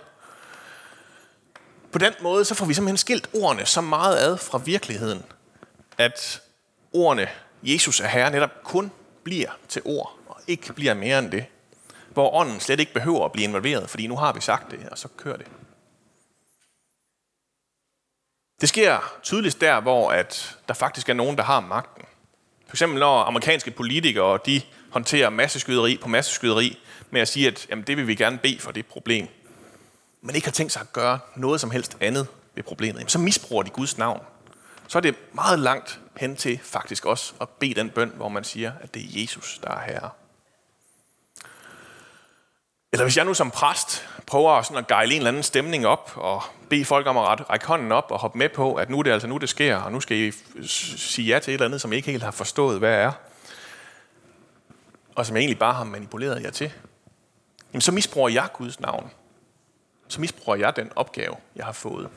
På 1.93 1.99
den 1.99 2.13
måde, 2.21 2.45
så 2.45 2.55
får 2.55 2.67
vi 2.67 2.75
simpelthen 2.75 2.97
skilt 2.97 3.31
ordene 3.35 3.67
så 3.67 3.81
meget 3.81 4.17
ad 4.17 4.37
fra 4.37 4.59
virkeligheden, 4.59 5.23
at 5.99 6.43
ordene 6.93 7.29
Jesus 7.63 8.01
er 8.01 8.07
Herre 8.07 8.31
netop 8.31 8.51
kun 8.65 8.93
bliver 9.25 9.51
til 9.69 9.83
ord, 9.85 10.19
og 10.27 10.37
ikke 10.47 10.73
bliver 10.73 10.95
mere 10.95 11.19
end 11.19 11.31
det 11.31 11.45
hvor 12.11 12.35
ånden 12.35 12.61
slet 12.61 12.81
ikke 12.81 12.93
behøver 12.93 13.25
at 13.25 13.33
blive 13.33 13.45
involveret, 13.45 13.91
fordi 13.91 14.07
nu 14.07 14.17
har 14.17 14.33
vi 14.33 14.41
sagt 14.41 14.71
det, 14.71 14.89
og 14.91 14.99
så 14.99 15.09
kører 15.17 15.37
det. 15.37 15.47
Det 18.61 18.69
sker 18.69 19.19
tydeligst 19.23 19.61
der, 19.61 19.81
hvor 19.81 20.11
at 20.11 20.59
der 20.69 20.75
faktisk 20.75 21.09
er 21.09 21.15
nogen, 21.15 21.37
der 21.37 21.43
har 21.43 21.61
magten. 21.61 22.05
For 22.67 22.75
eksempel 22.75 22.99
når 23.01 23.23
amerikanske 23.23 23.71
politikere 23.71 24.39
de 24.47 24.61
håndterer 24.91 25.31
masseskyderi 25.31 25.99
på 26.03 26.09
masseskyderi 26.09 26.79
med 27.11 27.21
at 27.21 27.29
sige, 27.29 27.49
at 27.49 27.67
jamen, 27.71 27.85
det 27.87 27.97
vil 27.97 28.07
vi 28.07 28.15
gerne 28.15 28.39
bede 28.39 28.59
for 28.59 28.73
det 28.73 28.87
problem, 28.87 29.29
men 30.21 30.35
ikke 30.35 30.47
har 30.47 30.53
tænkt 30.53 30.73
sig 30.73 30.83
at 30.83 30.93
gøre 30.93 31.19
noget 31.37 31.61
som 31.61 31.71
helst 31.71 31.97
andet 32.01 32.27
ved 32.55 32.63
problemet, 32.63 32.99
jamen, 32.99 33.09
så 33.09 33.19
misbruger 33.19 33.63
de 33.63 33.71
Guds 33.71 33.99
navn. 33.99 34.21
Så 34.89 34.99
er 34.99 35.03
det 35.03 35.15
meget 35.33 35.59
langt 35.59 36.01
hen 36.17 36.37
til 36.37 36.61
faktisk 36.63 37.07
også 37.07 37.35
at 37.41 37.49
bede 37.49 37.75
den 37.75 37.91
bøn, 37.91 38.13
hvor 38.17 38.29
man 38.29 38.45
siger, 38.45 38.73
at 38.81 38.95
det 38.95 39.03
er 39.03 39.21
Jesus, 39.21 39.61
der 39.63 39.71
er 39.71 39.81
herre. 39.93 40.11
Eller 42.93 43.05
hvis 43.05 43.17
jeg 43.17 43.25
nu 43.25 43.35
som 43.35 43.51
præst 43.51 44.09
prøver 44.27 44.63
sådan 44.63 44.77
at 44.77 44.87
gejle 44.87 45.13
en 45.13 45.17
eller 45.17 45.29
anden 45.29 45.43
stemning 45.43 45.87
op, 45.87 46.13
og 46.17 46.43
bede 46.71 46.85
folk 46.85 47.07
om 47.07 47.17
at 47.17 47.51
række 47.51 47.67
hånden 47.67 47.93
op 47.93 48.11
og 48.11 48.19
hoppe 48.19 48.39
med 48.39 48.49
på, 48.49 48.75
at 48.75 48.91
nu 48.91 48.99
er 48.99 49.03
det 49.03 49.11
altså 49.11 49.29
nu, 49.29 49.37
det 49.37 49.49
sker, 49.49 49.77
og 49.77 49.93
nu 49.93 50.01
skal 50.01 50.17
I 50.17 50.33
sige 50.67 51.27
ja 51.27 51.39
til 51.39 51.51
et 51.51 51.55
eller 51.55 51.67
andet, 51.67 51.81
som 51.81 51.93
I 51.93 51.97
ikke 51.97 52.11
helt 52.11 52.23
har 52.23 52.31
forstået, 52.31 52.79
hvad 52.79 52.95
er, 52.95 53.13
og 55.15 55.27
som 55.27 55.37
jeg 55.37 55.41
egentlig 55.41 55.59
bare 55.59 55.75
har 55.75 55.85
manipuleret 55.85 56.43
jer 56.43 56.51
til, 56.51 56.73
jamen 57.73 57.81
så 57.81 57.93
misbruger 57.93 58.29
jeg 58.29 58.49
Guds 58.53 58.81
navn. 58.81 59.11
Så 60.09 60.21
misbruger 60.21 60.59
jeg 60.59 60.77
den 60.77 60.93
opgave, 60.97 61.37
jeg 61.57 61.65
har 61.65 61.73
fået. 61.73 62.09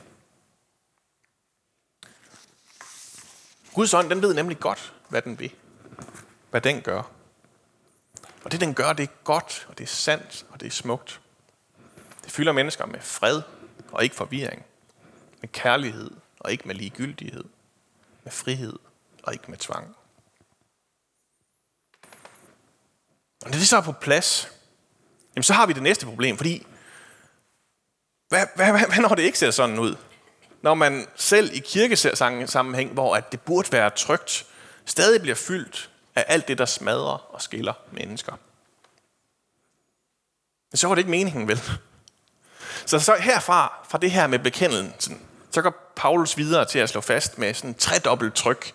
Guds 3.74 3.94
ånd, 3.94 4.10
den 4.10 4.22
ved 4.22 4.34
nemlig 4.34 4.60
godt, 4.60 4.92
hvad 5.08 5.22
den 5.22 5.38
vil. 5.38 5.52
Hvad 6.50 6.60
den 6.60 6.80
gør. 6.80 7.02
Og 8.44 8.52
det, 8.52 8.60
den 8.60 8.74
gør, 8.74 8.92
det 8.92 9.02
er 9.02 9.14
godt, 9.24 9.66
og 9.68 9.78
det 9.78 9.84
er 9.84 9.88
sandt, 9.88 10.46
og 10.50 10.60
det 10.60 10.66
er 10.66 10.70
smukt. 10.70 11.20
Det 12.24 12.32
fylder 12.32 12.52
mennesker 12.52 12.86
med 12.86 13.00
fred 13.00 13.42
og 13.92 14.04
ikke 14.04 14.16
forvirring. 14.16 14.64
Med 15.40 15.48
kærlighed 15.48 16.10
og 16.40 16.52
ikke 16.52 16.68
med 16.68 16.74
ligegyldighed. 16.74 17.44
Med 18.24 18.32
frihed 18.32 18.78
og 19.22 19.32
ikke 19.32 19.50
med 19.50 19.58
tvang. 19.58 19.96
Og 23.42 23.50
når 23.50 23.58
det 23.58 23.68
så 23.68 23.76
er 23.76 23.80
på 23.82 23.92
plads, 23.92 24.48
jamen 25.36 25.42
så 25.42 25.52
har 25.52 25.66
vi 25.66 25.72
det 25.72 25.82
næste 25.82 26.06
problem, 26.06 26.36
fordi 26.36 26.66
hvad, 28.28 28.46
hvad, 28.54 28.70
hvad, 28.70 28.86
hvad 28.86 28.98
når 28.98 29.14
det 29.14 29.22
ikke 29.22 29.38
ser 29.38 29.50
sådan 29.50 29.78
ud? 29.78 29.96
Når 30.62 30.74
man 30.74 31.06
selv 31.16 31.50
i 31.52 31.58
kirkesammenhæng, 31.58 32.92
hvor 32.92 33.16
at 33.16 33.32
det 33.32 33.40
burde 33.40 33.72
være 33.72 33.90
trygt, 33.90 34.46
stadig 34.84 35.20
bliver 35.20 35.34
fyldt 35.34 35.90
af 36.14 36.24
alt 36.28 36.48
det, 36.48 36.58
der 36.58 36.64
smadrer 36.64 37.34
og 37.34 37.42
skiller 37.42 37.72
mennesker. 37.90 38.32
Men 40.70 40.76
så 40.76 40.88
var 40.88 40.94
det 40.94 41.00
ikke 41.00 41.10
meningen, 41.10 41.48
vel? 41.48 41.60
Så, 42.86 42.98
så 42.98 43.14
herfra, 43.20 43.86
fra 43.88 43.98
det 43.98 44.10
her 44.10 44.26
med 44.26 44.38
bekendelsen, 44.38 45.26
så 45.50 45.62
går 45.62 45.92
Paulus 45.96 46.36
videre 46.36 46.64
til 46.64 46.78
at 46.78 46.88
slå 46.88 47.00
fast 47.00 47.38
med 47.38 47.54
sådan 47.54 47.74
tredobbelt 47.74 48.34
tryk, 48.34 48.74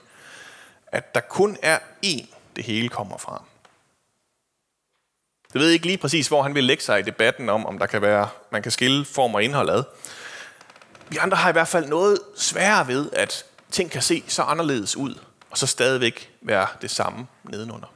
at 0.87 1.15
der 1.15 1.21
kun 1.21 1.57
er 1.61 1.79
én, 2.05 2.35
det 2.55 2.63
hele 2.63 2.89
kommer 2.89 3.17
fra. 3.17 3.43
Jeg 5.53 5.61
ved 5.61 5.69
ikke 5.69 5.85
lige 5.85 5.97
præcis, 5.97 6.27
hvor 6.27 6.43
han 6.43 6.55
vil 6.55 6.63
lægge 6.63 6.83
sig 6.83 6.99
i 6.99 7.03
debatten 7.03 7.49
om, 7.49 7.65
om 7.65 7.79
der 7.79 7.85
kan 7.85 8.01
være, 8.01 8.29
man 8.51 8.61
kan 8.61 8.71
skille 8.71 9.05
form 9.05 9.35
og 9.35 9.43
indhold 9.43 9.69
ad. 9.69 9.83
Vi 11.09 11.17
andre 11.17 11.37
har 11.37 11.49
i 11.49 11.51
hvert 11.51 11.67
fald 11.67 11.85
noget 11.85 12.19
sværere 12.35 12.87
ved, 12.87 13.09
at 13.13 13.45
ting 13.71 13.91
kan 13.91 14.01
se 14.01 14.23
så 14.27 14.41
anderledes 14.41 14.95
ud, 14.95 15.19
og 15.49 15.57
så 15.57 15.67
stadigvæk 15.67 16.33
være 16.41 16.67
det 16.81 16.91
samme 16.91 17.27
nedenunder. 17.43 17.93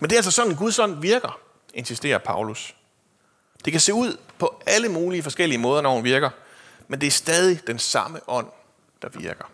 Men 0.00 0.10
det 0.10 0.16
er 0.16 0.18
altså 0.18 0.30
sådan, 0.30 0.56
Guds 0.56 0.78
ånd 0.78 1.00
virker, 1.00 1.40
insisterer 1.74 2.18
Paulus. 2.18 2.74
Det 3.64 3.72
kan 3.72 3.80
se 3.80 3.94
ud 3.94 4.16
på 4.38 4.62
alle 4.66 4.88
mulige 4.88 5.22
forskellige 5.22 5.58
måder, 5.58 5.82
når 5.82 5.94
hun 5.94 6.04
virker, 6.04 6.30
men 6.88 7.00
det 7.00 7.06
er 7.06 7.10
stadig 7.10 7.66
den 7.66 7.78
samme 7.78 8.20
ånd, 8.26 8.46
der 9.02 9.08
virker. 9.08 9.44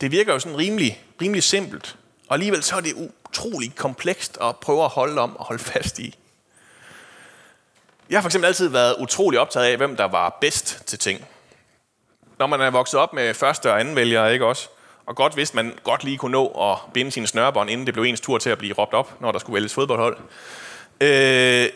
Det 0.00 0.10
virker 0.10 0.32
jo 0.32 0.38
sådan 0.38 0.58
rimelig, 0.58 1.04
rimelig 1.22 1.42
simpelt, 1.42 1.98
og 2.28 2.34
alligevel 2.34 2.62
så 2.62 2.76
er 2.76 2.80
det 2.80 3.10
utrolig 3.28 3.74
komplekst 3.74 4.38
at 4.40 4.56
prøve 4.56 4.84
at 4.84 4.90
holde 4.90 5.20
om 5.20 5.36
og 5.36 5.44
holde 5.44 5.62
fast 5.62 5.98
i. 5.98 6.18
Jeg 8.10 8.16
har 8.16 8.22
for 8.22 8.28
eksempel 8.28 8.46
altid 8.46 8.68
været 8.68 8.96
utrolig 8.98 9.40
optaget 9.40 9.66
af, 9.66 9.76
hvem 9.76 9.96
der 9.96 10.04
var 10.04 10.38
bedst 10.40 10.82
til 10.86 10.98
ting. 10.98 11.24
Når 12.38 12.46
man 12.46 12.60
er 12.60 12.70
vokset 12.70 13.00
op 13.00 13.12
med 13.12 13.34
første 13.34 13.72
og 13.72 13.80
anden 13.80 13.96
vælgere, 13.96 14.32
ikke 14.32 14.46
også? 14.46 14.68
Og 15.06 15.16
godt 15.16 15.36
vidste, 15.36 15.56
man 15.56 15.78
godt 15.82 16.04
lige 16.04 16.18
kunne 16.18 16.32
nå 16.32 16.46
at 16.46 16.92
binde 16.92 17.10
sine 17.10 17.26
snørebånd, 17.26 17.70
inden 17.70 17.86
det 17.86 17.94
blev 17.94 18.04
ens 18.04 18.20
tur 18.20 18.38
til 18.38 18.50
at 18.50 18.58
blive 18.58 18.74
råbt 18.74 18.94
op, 18.94 19.20
når 19.20 19.32
der 19.32 19.38
skulle 19.38 19.54
vælges 19.54 19.74
fodboldhold. 19.74 20.16
Øh, 21.00 21.68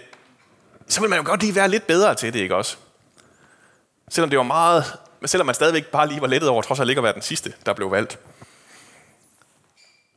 så 0.89 1.01
ville 1.01 1.11
man 1.11 1.19
jo 1.19 1.25
godt 1.27 1.41
lige 1.41 1.55
være 1.55 1.69
lidt 1.69 1.87
bedre 1.87 2.15
til 2.15 2.33
det, 2.33 2.41
ikke 2.41 2.57
også? 2.57 2.77
Selvom 4.11 4.31
det 4.31 4.37
var 4.37 4.43
meget, 4.43 4.85
men 5.21 5.29
selvom 5.29 5.47
man 5.47 5.55
stadigvæk 5.55 5.87
bare 5.87 6.09
lige 6.09 6.21
var 6.21 6.27
lettet 6.27 6.49
over, 6.51 6.62
trods 6.62 6.81
alt 6.81 6.89
ikke 6.91 6.99
at 6.99 7.05
være 7.05 7.15
den 7.15 7.23
sidste, 7.23 7.53
der 7.67 7.73
blev 7.73 7.91
valgt. 7.91 8.19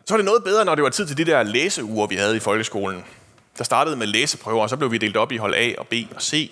Så 0.05 0.13
var 0.13 0.17
det 0.17 0.25
noget 0.25 0.43
bedre, 0.43 0.65
når 0.65 0.75
det 0.75 0.83
var 0.83 0.89
tid 0.89 1.07
til 1.07 1.17
de 1.17 1.25
der 1.25 1.43
læseuger, 1.43 2.07
vi 2.07 2.15
havde 2.15 2.37
i 2.37 2.39
folkeskolen 2.39 3.05
der 3.57 3.63
startede 3.63 3.95
med 3.95 4.07
læseprøver, 4.07 4.61
og 4.61 4.69
så 4.69 4.77
blev 4.77 4.91
vi 4.91 4.97
delt 4.97 5.17
op 5.17 5.31
i 5.31 5.37
hold 5.37 5.55
A 5.55 5.73
og 5.77 5.87
B 5.87 5.93
og 6.15 6.21
C. 6.21 6.51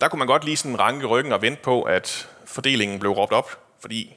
Der 0.00 0.08
kunne 0.08 0.18
man 0.18 0.28
godt 0.28 0.44
lige 0.44 0.56
sådan 0.56 0.78
ranke 0.78 1.06
ryggen 1.06 1.32
og 1.32 1.42
vente 1.42 1.62
på, 1.62 1.82
at 1.82 2.28
fordelingen 2.44 2.98
blev 2.98 3.12
råbt 3.12 3.32
op, 3.32 3.58
fordi 3.80 4.14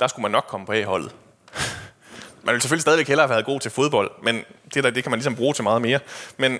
der 0.00 0.06
skulle 0.06 0.22
man 0.22 0.30
nok 0.30 0.44
komme 0.48 0.66
på 0.66 0.72
A-holdet. 0.72 1.14
Man 2.42 2.52
ville 2.52 2.62
selvfølgelig 2.62 2.82
stadigvæk 2.82 3.08
hellere 3.08 3.26
have 3.26 3.34
været 3.34 3.44
god 3.44 3.60
til 3.60 3.70
fodbold, 3.70 4.10
men 4.22 4.44
det, 4.74 4.84
der, 4.84 4.90
det 4.90 5.02
kan 5.04 5.10
man 5.10 5.18
ligesom 5.18 5.36
bruge 5.36 5.54
til 5.54 5.64
meget 5.64 5.82
mere. 5.82 6.00
Men 6.36 6.58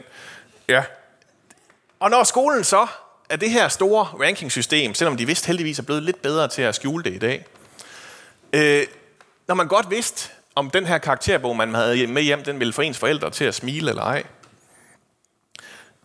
ja. 0.68 0.84
Og 2.00 2.10
når 2.10 2.24
skolen 2.24 2.64
så 2.64 2.86
er 3.30 3.36
det 3.36 3.50
her 3.50 3.68
store 3.68 4.04
rankingsystem, 4.04 4.94
selvom 4.94 5.16
de 5.16 5.26
vist 5.26 5.46
heldigvis 5.46 5.78
er 5.78 5.82
blevet 5.82 6.02
lidt 6.02 6.22
bedre 6.22 6.48
til 6.48 6.62
at 6.62 6.74
skjule 6.74 7.04
det 7.04 7.14
i 7.14 7.18
dag, 7.18 7.46
øh, 8.52 8.86
når 9.48 9.54
man 9.54 9.68
godt 9.68 9.90
vidste, 9.90 10.30
om 10.54 10.70
den 10.70 10.86
her 10.86 10.98
karakterbog, 10.98 11.56
man 11.56 11.74
havde 11.74 12.06
med 12.06 12.22
hjem, 12.22 12.42
den 12.42 12.58
ville 12.58 12.72
få 12.72 12.82
ens 12.82 12.98
forældre 12.98 13.30
til 13.30 13.44
at 13.44 13.54
smile 13.54 13.88
eller 13.88 14.02
ej, 14.02 14.22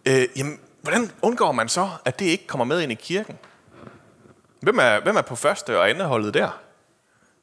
Øh, 0.07 0.27
jamen, 0.35 0.59
hvordan 0.81 1.11
undgår 1.21 1.51
man 1.51 1.69
så, 1.69 1.89
at 2.05 2.19
det 2.19 2.25
ikke 2.25 2.47
kommer 2.47 2.65
med 2.65 2.81
ind 2.81 2.91
i 2.91 2.95
kirken? 2.95 3.39
Hvem 4.59 4.79
er, 4.79 4.99
hvem 4.99 5.15
er 5.15 5.21
på 5.21 5.35
første 5.35 5.79
og 5.79 5.89
andet 5.89 6.07
holdet 6.07 6.33
der? 6.33 6.61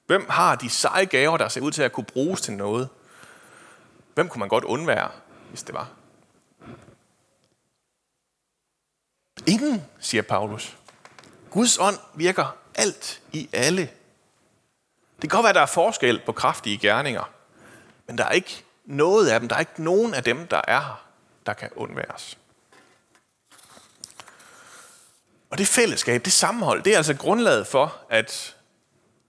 Hvem 0.06 0.26
har 0.28 0.56
de 0.56 0.70
seje 0.70 1.04
gaver, 1.04 1.36
der 1.36 1.48
ser 1.48 1.60
ud 1.60 1.70
til 1.70 1.82
at 1.82 1.92
kunne 1.92 2.04
bruges 2.04 2.40
til 2.40 2.52
noget? 2.52 2.88
Hvem 4.14 4.28
kunne 4.28 4.40
man 4.40 4.48
godt 4.48 4.64
undvære, 4.64 5.10
hvis 5.48 5.62
det 5.62 5.74
var? 5.74 5.88
Ingen, 9.46 9.82
siger 9.98 10.22
Paulus. 10.22 10.76
Guds 11.50 11.78
ånd 11.78 11.98
virker 12.14 12.56
alt 12.74 13.22
i 13.32 13.48
alle. 13.52 13.82
Det 15.22 15.30
kan 15.30 15.36
godt 15.36 15.44
være, 15.44 15.50
at 15.50 15.54
der 15.54 15.60
er 15.60 15.66
forskel 15.66 16.22
på 16.26 16.32
kraftige 16.32 16.78
gerninger, 16.78 17.30
men 18.06 18.18
der 18.18 18.24
er 18.24 18.30
ikke 18.30 18.64
noget 18.84 19.28
af 19.28 19.40
dem, 19.40 19.48
der 19.48 19.56
er 19.56 19.60
ikke 19.60 19.82
nogen 19.82 20.14
af 20.14 20.24
dem, 20.24 20.46
der 20.46 20.60
er 20.68 20.80
her, 20.80 21.04
der 21.46 21.52
kan 21.52 21.70
undværes. 21.76 22.38
Og 25.52 25.58
det 25.58 25.68
fællesskab, 25.68 26.24
det 26.24 26.32
sammenhold, 26.32 26.82
det 26.82 26.92
er 26.92 26.96
altså 26.96 27.14
grundlaget 27.14 27.66
for, 27.66 27.96
at 28.10 28.56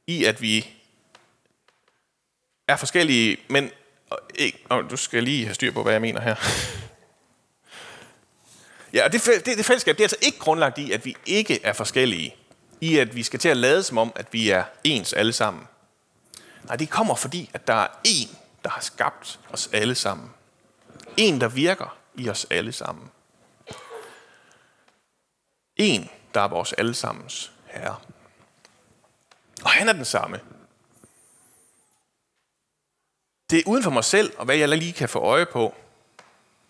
i 0.08 0.26
at 0.26 0.42
vi 0.42 0.70
er 2.68 2.76
forskellige, 2.76 3.38
men 3.50 3.72
og, 4.10 4.20
og 4.70 4.90
du 4.90 4.98
skal 4.98 5.24
lige 5.24 5.46
have 5.46 5.54
styr 5.54 5.72
på, 5.72 5.84
hvad 5.84 5.92
jeg 5.92 6.02
mener 6.02 6.22
her. 6.22 6.36
Ja, 8.94 9.06
og 9.06 9.14
det, 9.14 9.26
det, 9.46 9.58
det 9.58 9.66
fællesskab, 9.66 9.98
det 9.98 10.04
er 10.04 10.06
altså 10.06 10.18
ikke 10.22 10.40
grundlagt 10.40 10.78
i, 10.78 10.92
at 10.92 11.06
vi 11.06 11.16
ikke 11.26 11.60
er 11.64 11.74
forskellige. 11.74 12.36
I 12.82 12.98
at 12.98 13.16
vi 13.16 13.24
skal 13.24 13.40
til 13.40 13.50
at 13.50 13.58
lade 13.58 13.84
som 13.84 13.98
om, 13.98 14.12
at 14.16 14.28
vi 14.32 14.50
er 14.50 14.64
ens 14.84 15.14
alle 15.14 15.34
sammen. 15.34 15.64
Nej, 16.64 16.76
det 16.76 16.90
kommer 16.90 17.16
fordi, 17.16 17.50
at 17.54 17.68
der 17.68 17.74
er 17.74 17.88
en, 18.04 18.38
der 18.64 18.70
har 18.70 18.82
skabt 18.82 19.40
os 19.50 19.70
alle 19.74 19.96
sammen. 19.96 20.30
En, 21.18 21.42
der 21.42 21.48
virker 21.48 21.98
i 22.16 22.30
os 22.30 22.48
alle 22.50 22.72
sammen. 22.72 23.12
En, 25.78 26.10
der 26.34 26.42
er 26.42 26.48
vores 26.48 26.74
allesammens 26.74 27.52
herre. 27.66 27.96
Og 29.64 29.70
han 29.70 29.90
er 29.90 29.94
den 29.94 30.06
samme. 30.06 30.40
Det 33.50 33.60
er 33.60 33.64
uden 33.68 33.84
for 33.84 33.92
mig 33.92 34.04
selv, 34.04 34.34
og 34.38 34.46
hvad 34.46 34.56
jeg 34.56 34.70
lige 34.70 34.94
kan 34.94 35.10
få 35.10 35.20
øje 35.20 35.46
på, 35.46 35.76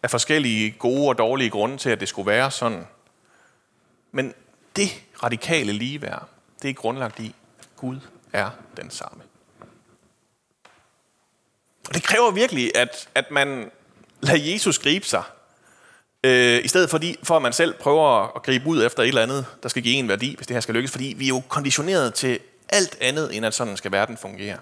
af 0.04 0.12
forskellige 0.12 0.72
gode 0.72 1.10
og 1.10 1.18
dårlige 1.18 1.50
grunde 1.50 1.78
til, 1.78 1.90
at 1.90 2.00
det 2.00 2.10
skulle 2.10 2.28
være 2.28 2.52
sådan. 2.52 2.88
Men 4.12 4.34
det 4.76 4.90
radikale 5.24 5.74
ligeværd, 5.74 6.30
det 6.62 6.70
er 6.70 6.74
grundlagt 6.74 7.20
i, 7.20 7.36
at 7.60 7.70
Gud 7.76 8.00
er 8.34 8.50
den 8.78 8.92
samme. 8.92 9.24
Og 11.88 11.94
det 11.94 12.04
kræver 12.04 12.32
virkelig, 12.32 12.78
at, 12.78 13.10
at 13.16 13.32
man 13.32 13.72
lader 14.22 14.52
Jesus 14.52 14.80
gribe 14.80 15.06
sig 15.06 15.24
Øh, 16.24 16.66
I 16.66 16.68
stedet 16.68 16.90
for, 16.90 16.98
de, 16.98 17.16
for 17.24 17.36
at 17.36 17.42
man 17.42 17.54
selv 17.54 17.74
prøver 17.74 18.36
at 18.36 18.44
gribe 18.44 18.68
ud 18.68 18.86
efter 18.86 19.04
et 19.04 19.08
eller 19.08 19.22
andet, 19.22 19.46
der 19.64 19.70
skal 19.70 19.84
give 19.84 19.96
en 19.96 20.10
værdi, 20.10 20.36
hvis 20.36 20.48
det 20.48 20.56
her 20.56 20.62
skal 20.62 20.76
lykkes. 20.76 20.92
Fordi 20.92 21.16
vi 21.18 21.26
er 21.26 21.30
jo 21.30 21.42
konditioneret 21.48 22.14
til 22.14 22.40
alt 22.70 22.98
andet, 23.02 23.36
end 23.36 23.46
at 23.46 23.54
sådan 23.54 23.78
skal 23.78 23.92
verden 23.92 24.18
fungere. 24.18 24.58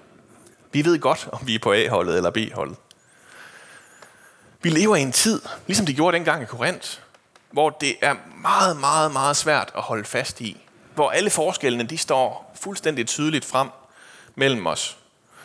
Vi 0.71 0.85
ved 0.85 0.99
godt, 0.99 1.29
om 1.31 1.47
vi 1.47 1.55
er 1.55 1.59
på 1.59 1.73
A-holdet 1.73 2.17
eller 2.17 2.29
B-holdet. 2.29 2.75
Vi 4.63 4.69
lever 4.69 4.95
i 4.95 5.01
en 5.01 5.11
tid, 5.11 5.41
ligesom 5.67 5.85
de 5.85 5.93
gjorde 5.93 6.17
dengang 6.17 6.43
i 6.43 6.45
Korinth, 6.45 6.97
hvor 7.51 7.69
det 7.69 7.95
er 8.01 8.15
meget, 8.41 8.77
meget, 8.77 9.11
meget 9.11 9.35
svært 9.35 9.71
at 9.75 9.81
holde 9.81 10.05
fast 10.05 10.41
i. 10.41 10.57
Hvor 10.95 11.09
alle 11.09 11.29
forskellene, 11.29 11.83
de 11.83 11.97
står 11.97 12.55
fuldstændig 12.61 13.07
tydeligt 13.07 13.45
frem. 13.45 13.67
mellem 14.35 14.67
os. 14.67 14.97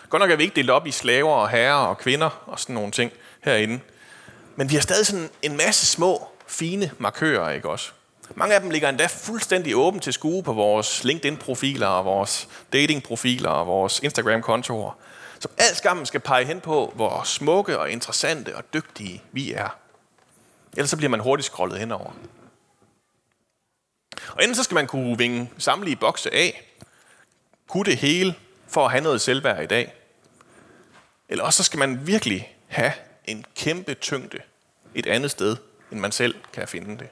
Godt 0.08 0.20
nok 0.20 0.30
er 0.30 0.36
vi 0.36 0.42
ikke 0.42 0.56
delt 0.56 0.70
op 0.70 0.86
i 0.86 0.90
slaver 0.90 1.34
og 1.34 1.48
herrer 1.48 1.74
og 1.74 1.98
kvinder 1.98 2.42
og 2.46 2.60
sådan 2.60 2.74
nogle 2.74 2.90
ting 2.90 3.12
herinde. 3.40 3.80
Men 4.56 4.70
vi 4.70 4.74
har 4.74 4.82
stadig 4.82 5.06
sådan 5.06 5.30
en 5.42 5.56
masse 5.56 5.86
små, 5.86 6.28
fine 6.46 6.90
markører, 6.98 7.50
ikke 7.50 7.70
også? 7.70 7.92
Mange 8.34 8.54
af 8.54 8.60
dem 8.60 8.70
ligger 8.70 8.88
endda 8.88 9.06
fuldstændig 9.06 9.76
åbent 9.76 10.02
til 10.02 10.12
skue 10.12 10.42
på 10.42 10.52
vores 10.52 11.04
LinkedIn-profiler 11.04 11.86
og 11.86 12.04
vores 12.04 12.48
dating-profiler 12.72 13.48
og 13.48 13.66
vores 13.66 14.00
Instagram-kontorer, 14.02 14.98
Så 15.40 15.48
alt 15.58 15.76
sammen 15.76 16.06
skal 16.06 16.20
pege 16.20 16.44
hen 16.44 16.60
på, 16.60 16.92
hvor 16.94 17.22
smukke 17.24 17.78
og 17.78 17.90
interessante 17.90 18.56
og 18.56 18.64
dygtige 18.74 19.22
vi 19.32 19.52
er. 19.52 19.78
Ellers 20.72 20.90
så 20.90 20.96
bliver 20.96 21.10
man 21.10 21.20
hurtigt 21.20 21.46
scrollet 21.46 21.78
henover. 21.78 22.10
Og 24.28 24.42
enten 24.42 24.54
så 24.54 24.62
skal 24.62 24.74
man 24.74 24.86
kunne 24.86 25.18
vinge 25.18 25.50
samlige 25.58 25.96
bokse 25.96 26.34
af, 26.34 26.76
kunne 27.68 27.84
det 27.84 27.96
hele 27.96 28.34
for 28.68 28.84
at 28.84 28.90
have 28.90 29.02
noget 29.02 29.20
selvværd 29.20 29.62
i 29.62 29.66
dag. 29.66 29.94
Eller 31.28 31.44
også 31.44 31.56
så 31.56 31.62
skal 31.62 31.78
man 31.78 32.06
virkelig 32.06 32.56
have 32.66 32.92
en 33.26 33.44
kæmpe 33.54 33.94
tyngde 33.94 34.38
et 34.94 35.06
andet 35.06 35.30
sted, 35.30 35.56
end 35.90 36.00
man 36.00 36.12
selv 36.12 36.34
kan 36.52 36.68
finde 36.68 36.98
det. 36.98 37.08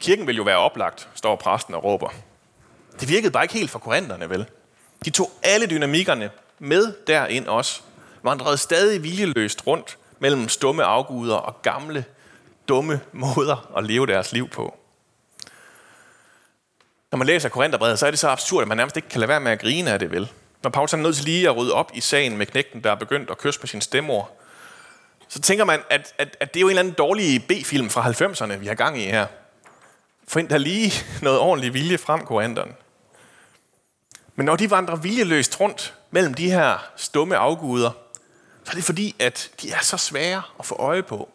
Kirken 0.00 0.26
vil 0.26 0.36
jo 0.36 0.42
være 0.42 0.56
oplagt, 0.56 1.08
står 1.14 1.36
præsten 1.36 1.74
og 1.74 1.84
råber. 1.84 2.08
Det 3.00 3.08
virkede 3.08 3.32
bare 3.32 3.44
ikke 3.44 3.54
helt 3.54 3.70
for 3.70 3.78
korinterne, 3.78 4.30
vel? 4.30 4.46
De 5.04 5.10
tog 5.10 5.30
alle 5.42 5.66
dynamikkerne 5.66 6.30
med 6.58 6.94
derind 7.06 7.46
også, 7.46 7.82
vandrede 8.22 8.58
stadig 8.58 9.02
viljeløst 9.02 9.66
rundt 9.66 9.98
mellem 10.18 10.48
stumme 10.48 10.84
afguder 10.84 11.36
og 11.36 11.62
gamle, 11.62 12.04
dumme 12.68 13.00
måder 13.12 13.72
at 13.76 13.84
leve 13.84 14.06
deres 14.06 14.32
liv 14.32 14.48
på. 14.48 14.76
Når 17.10 17.16
man 17.16 17.26
læser 17.26 17.48
Korintherbrevet, 17.48 17.98
så 17.98 18.06
er 18.06 18.10
det 18.10 18.18
så 18.18 18.28
absurd, 18.28 18.62
at 18.62 18.68
man 18.68 18.76
nærmest 18.76 18.96
ikke 18.96 19.08
kan 19.08 19.20
lade 19.20 19.28
være 19.28 19.40
med 19.40 19.52
at 19.52 19.60
grine 19.60 19.90
af 19.90 19.98
det, 19.98 20.10
vel? 20.10 20.32
Når 20.62 20.70
Paulus 20.70 20.92
er 20.92 20.96
nødt 20.96 21.16
til 21.16 21.24
lige 21.24 21.48
at 21.48 21.56
rydde 21.56 21.72
op 21.72 21.90
i 21.94 22.00
sagen 22.00 22.36
med 22.36 22.46
knægten, 22.46 22.84
der 22.84 22.90
er 22.90 22.94
begyndt 22.94 23.30
at 23.30 23.38
kysse 23.38 23.60
med 23.60 23.68
sin 23.68 23.80
stemor, 23.80 24.30
så 25.28 25.40
tænker 25.40 25.64
man, 25.64 25.80
at, 25.90 26.14
at, 26.18 26.36
at 26.40 26.54
det 26.54 26.60
er 26.60 26.60
jo 26.60 26.66
en 26.66 26.70
eller 26.70 26.80
anden 26.80 26.94
dårlig 26.94 27.46
B-film 27.46 27.90
fra 27.90 28.10
90'erne, 28.10 28.56
vi 28.56 28.66
har 28.66 28.74
gang 28.74 28.98
i 28.98 29.04
her. 29.04 29.26
Find 30.28 30.48
der 30.48 30.58
lige 30.58 30.92
noget 31.22 31.38
ordentligt 31.38 31.74
vilje 31.74 31.98
frem, 31.98 32.26
korinterne. 32.26 32.72
Men 34.36 34.46
når 34.46 34.56
de 34.56 34.70
vandrer 34.70 34.96
viljeløst 34.96 35.60
rundt 35.60 35.94
mellem 36.10 36.34
de 36.34 36.50
her 36.50 36.90
stumme 36.96 37.36
afguder, 37.36 37.90
så 38.64 38.70
er 38.70 38.74
det 38.74 38.84
fordi, 38.84 39.16
at 39.18 39.50
de 39.62 39.70
er 39.70 39.80
så 39.82 39.96
svære 39.96 40.42
at 40.58 40.66
få 40.66 40.74
øje 40.74 41.02
på. 41.02 41.28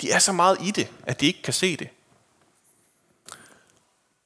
De 0.00 0.10
er 0.10 0.18
så 0.18 0.32
meget 0.32 0.58
i 0.60 0.70
det, 0.70 0.88
at 1.06 1.20
de 1.20 1.26
ikke 1.26 1.42
kan 1.42 1.52
se 1.52 1.76
det. 1.76 1.88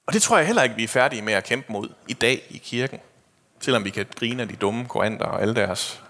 Og 0.06 0.12
det 0.12 0.22
tror 0.22 0.36
jeg 0.36 0.46
heller 0.46 0.62
ikke, 0.62 0.74
vi 0.74 0.84
er 0.84 0.88
færdige 0.88 1.22
med 1.22 1.32
at 1.32 1.44
kæmpe 1.44 1.72
mod 1.72 1.88
i 2.08 2.12
dag 2.12 2.46
i 2.50 2.58
kirken. 2.58 3.00
Selvom 3.64 3.84
vi 3.84 3.90
kan 3.90 4.06
grine 4.16 4.42
af 4.42 4.48
de 4.48 4.56
dumme 4.56 4.86
koranter 4.86 5.26
og 5.26 5.42
alle 5.42 5.54
deres 5.54 6.02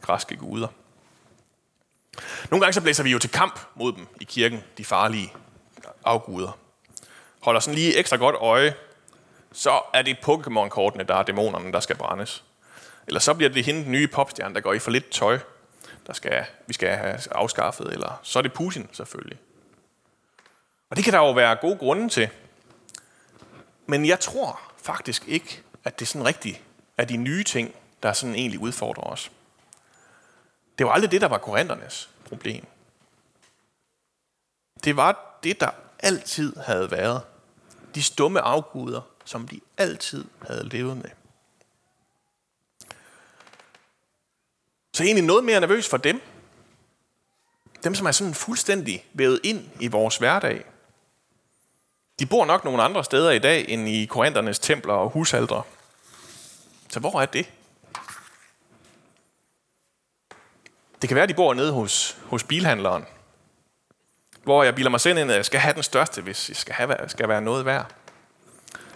græske 0.00 0.36
guder. 0.36 0.68
Nogle 2.50 2.60
gange 2.60 2.72
så 2.72 2.80
blæser 2.80 3.02
vi 3.02 3.10
jo 3.10 3.18
til 3.18 3.30
kamp 3.30 3.60
mod 3.74 3.92
dem 3.92 4.06
i 4.20 4.24
kirken, 4.24 4.64
de 4.78 4.84
farlige 4.84 5.32
afguder. 6.04 6.58
Holder 7.40 7.60
sådan 7.60 7.74
lige 7.74 7.96
ekstra 7.96 8.16
godt 8.16 8.36
øje, 8.36 8.74
så 9.52 9.80
er 9.94 10.02
det 10.02 10.16
Pokémon-kortene, 10.16 11.04
der 11.04 11.14
er 11.14 11.22
dæmonerne, 11.22 11.72
der 11.72 11.80
skal 11.80 11.96
brændes. 11.96 12.44
Eller 13.06 13.20
så 13.20 13.34
bliver 13.34 13.50
det 13.50 13.64
hende 13.64 13.82
den 13.82 13.92
nye 13.92 14.08
popstjerne, 14.08 14.54
der 14.54 14.60
går 14.60 14.72
i 14.72 14.78
for 14.78 14.90
lidt 14.90 15.10
tøj, 15.10 15.38
der 16.06 16.12
skal, 16.12 16.44
vi 16.66 16.74
skal 16.74 16.96
have 16.96 17.18
afskaffet. 17.30 17.92
Eller 17.92 18.20
så 18.22 18.38
er 18.38 18.42
det 18.42 18.52
Putin 18.52 18.88
selvfølgelig. 18.92 19.38
Og 20.90 20.96
det 20.96 21.04
kan 21.04 21.12
der 21.12 21.18
jo 21.18 21.32
være 21.32 21.56
gode 21.56 21.76
grunde 21.76 22.08
til. 22.08 22.28
Men 23.86 24.06
jeg 24.06 24.20
tror 24.20 24.60
faktisk 24.76 25.24
ikke, 25.28 25.62
at 25.84 26.00
det 26.00 26.08
sådan 26.08 26.26
rigtigt 26.26 26.62
er 26.98 27.04
de 27.04 27.16
nye 27.16 27.44
ting, 27.44 27.74
der 28.02 28.12
sådan 28.12 28.34
egentlig 28.34 28.60
udfordrer 28.60 29.02
os. 29.02 29.30
Det 30.78 30.86
var 30.86 30.92
aldrig 30.92 31.10
det, 31.10 31.20
der 31.20 31.28
var 31.28 31.38
korinternes 31.38 32.10
problem. 32.28 32.66
Det 34.84 34.96
var 34.96 35.38
det, 35.42 35.60
der 35.60 35.70
altid 35.98 36.56
havde 36.56 36.90
været. 36.90 37.22
De 37.94 38.02
stumme 38.02 38.40
afguder, 38.40 39.00
som 39.24 39.48
de 39.48 39.60
altid 39.78 40.24
havde 40.46 40.68
levet 40.68 40.96
med. 40.96 41.10
Så 44.94 45.04
egentlig 45.04 45.24
noget 45.24 45.44
mere 45.44 45.60
nervøs 45.60 45.88
for 45.88 45.96
dem. 45.96 46.20
Dem, 47.84 47.94
som 47.94 48.06
er 48.06 48.10
sådan 48.10 48.34
fuldstændig 48.34 49.06
vævet 49.12 49.40
ind 49.44 49.68
i 49.80 49.86
vores 49.86 50.16
hverdag. 50.16 50.64
De 52.18 52.26
bor 52.26 52.44
nok 52.44 52.64
nogle 52.64 52.82
andre 52.82 53.04
steder 53.04 53.30
i 53.30 53.38
dag, 53.38 53.68
end 53.68 53.88
i 53.88 54.06
korinternes 54.06 54.58
templer 54.58 54.94
og 54.94 55.10
husaldre. 55.10 55.62
Så 56.88 57.00
hvor 57.00 57.20
er 57.20 57.26
det? 57.26 57.50
Det 61.02 61.08
kan 61.08 61.14
være, 61.14 61.22
at 61.22 61.28
de 61.28 61.34
bor 61.34 61.54
nede 61.54 61.72
hos, 61.72 62.16
hos 62.24 62.44
bilhandleren, 62.44 63.04
hvor 64.42 64.62
jeg 64.62 64.74
bilder 64.74 64.90
mig 64.90 65.00
selv 65.00 65.18
ind, 65.18 65.30
at 65.30 65.36
jeg 65.36 65.44
skal 65.44 65.60
have 65.60 65.74
den 65.74 65.82
største, 65.82 66.22
hvis 66.22 66.48
jeg 66.48 66.56
skal, 66.56 66.74
have, 66.74 66.96
skal 67.06 67.28
være 67.28 67.42
noget 67.42 67.66
værd. 67.66 67.94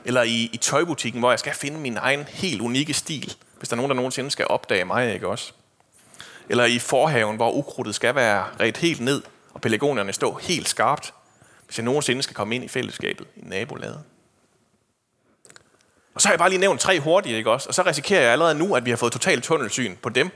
Eller 0.05 0.23
i, 0.23 0.51
i 0.53 0.57
tøjbutikken, 0.57 1.21
hvor 1.21 1.31
jeg 1.31 1.39
skal 1.39 1.55
finde 1.55 1.79
min 1.79 1.97
egen 1.97 2.25
helt 2.25 2.61
unikke 2.61 2.95
stil, 2.95 3.37
hvis 3.59 3.69
der 3.69 3.75
er 3.75 3.77
nogen, 3.77 3.91
der 3.91 3.97
nogensinde 3.97 4.31
skal 4.31 4.47
opdage 4.47 4.85
mig, 4.85 5.15
ikke 5.15 5.29
også? 5.29 5.53
Eller 6.49 6.65
i 6.65 6.79
forhaven, 6.79 7.37
hvor 7.37 7.53
ukrudtet 7.53 7.95
skal 7.95 8.15
være 8.15 8.47
ret 8.61 8.77
helt 8.77 9.01
ned, 9.01 9.23
og 9.55 9.61
pelargonierne 9.61 10.13
stå 10.13 10.35
helt 10.35 10.69
skarpt, 10.69 11.15
hvis 11.67 11.79
jeg 11.79 11.85
nogensinde 11.85 12.23
skal 12.23 12.37
komme 12.37 12.55
ind 12.55 12.65
i 12.65 12.69
fællesskabet 12.69 13.27
i 13.37 13.41
nabolaget. 13.43 14.05
Og 16.15 16.21
så 16.21 16.29
har 16.29 16.33
jeg 16.33 16.39
bare 16.39 16.49
lige 16.49 16.61
nævnt 16.61 16.81
tre 16.81 17.01
hurtige, 17.01 17.37
ikke 17.37 17.51
også? 17.51 17.69
Og 17.69 17.75
så 17.75 17.83
risikerer 17.83 18.21
jeg 18.21 18.33
allerede 18.33 18.55
nu, 18.55 18.75
at 18.75 18.85
vi 18.85 18.91
har 18.91 18.97
fået 18.97 19.13
totalt 19.13 19.45
tunnelsyn 19.45 19.97
på 19.97 20.09
dem. 20.09 20.31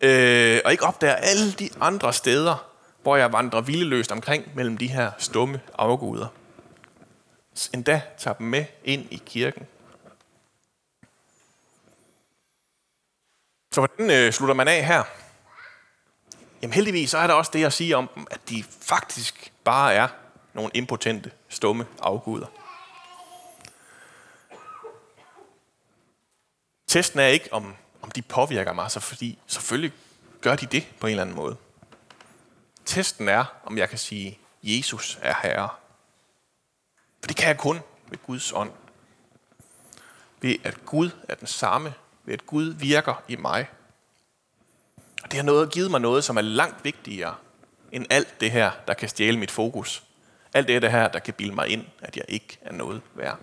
Øh, 0.00 0.60
og 0.64 0.72
ikke 0.72 0.84
opdager 0.84 1.14
alle 1.14 1.52
de 1.52 1.70
andre 1.80 2.12
steder, 2.12 2.70
hvor 3.02 3.16
jeg 3.16 3.32
vandrer 3.32 3.60
vildeløst 3.60 4.12
omkring 4.12 4.44
mellem 4.54 4.78
de 4.78 4.86
her 4.86 5.10
stumme 5.18 5.60
afguder. 5.78 6.26
Endda 7.74 8.02
tager 8.18 8.34
dem 8.34 8.46
med 8.46 8.64
ind 8.84 9.06
i 9.10 9.22
kirken. 9.26 9.66
Så 13.72 13.80
hvordan 13.80 14.10
øh, 14.10 14.32
slutter 14.32 14.54
man 14.54 14.68
af 14.68 14.84
her? 14.84 15.02
Jamen 16.62 16.74
heldigvis 16.74 17.10
så 17.10 17.18
er 17.18 17.26
der 17.26 17.34
også 17.34 17.50
det 17.54 17.64
at 17.64 17.72
sige 17.72 17.96
om 17.96 18.08
dem, 18.14 18.26
at 18.30 18.40
de 18.48 18.64
faktisk 18.80 19.52
bare 19.64 19.94
er 19.94 20.08
nogle 20.54 20.70
impotente, 20.74 21.30
stumme 21.48 21.86
afguder. 22.02 22.46
Testen 26.96 27.20
er 27.20 27.26
ikke, 27.26 27.52
om, 27.52 27.74
om 28.02 28.10
de 28.10 28.22
påvirker 28.22 28.72
mig, 28.72 28.90
så 28.90 29.00
fordi 29.00 29.38
selvfølgelig 29.46 29.92
gør 30.40 30.56
de 30.56 30.66
det 30.66 30.86
på 31.00 31.06
en 31.06 31.10
eller 31.10 31.22
anden 31.22 31.36
måde. 31.36 31.56
Testen 32.84 33.28
er, 33.28 33.44
om 33.64 33.78
jeg 33.78 33.88
kan 33.88 33.98
sige, 33.98 34.38
Jesus 34.62 35.18
er 35.22 35.34
Herre. 35.42 35.68
For 37.20 37.26
det 37.28 37.36
kan 37.36 37.48
jeg 37.48 37.58
kun 37.58 37.80
ved 38.08 38.18
Guds 38.26 38.52
ånd. 38.52 38.70
Ved 40.40 40.56
at 40.64 40.84
Gud 40.86 41.10
er 41.28 41.34
den 41.34 41.46
samme, 41.46 41.94
ved 42.24 42.34
at 42.34 42.46
Gud 42.46 42.64
virker 42.64 43.22
i 43.28 43.36
mig. 43.36 43.68
Og 45.22 45.30
det 45.30 45.34
har 45.34 45.44
noget, 45.44 45.72
givet 45.72 45.90
mig 45.90 46.00
noget, 46.00 46.24
som 46.24 46.36
er 46.36 46.42
langt 46.42 46.84
vigtigere 46.84 47.34
end 47.92 48.06
alt 48.10 48.40
det 48.40 48.50
her, 48.50 48.70
der 48.86 48.94
kan 48.94 49.08
stjæle 49.08 49.38
mit 49.38 49.50
fokus. 49.50 50.04
Alt 50.54 50.68
det 50.68 50.90
her, 50.90 51.08
der 51.08 51.18
kan 51.18 51.34
bilde 51.34 51.54
mig 51.54 51.68
ind, 51.68 51.86
at 52.02 52.16
jeg 52.16 52.24
ikke 52.28 52.58
er 52.60 52.72
noget 52.72 53.02
værd. 53.14 53.38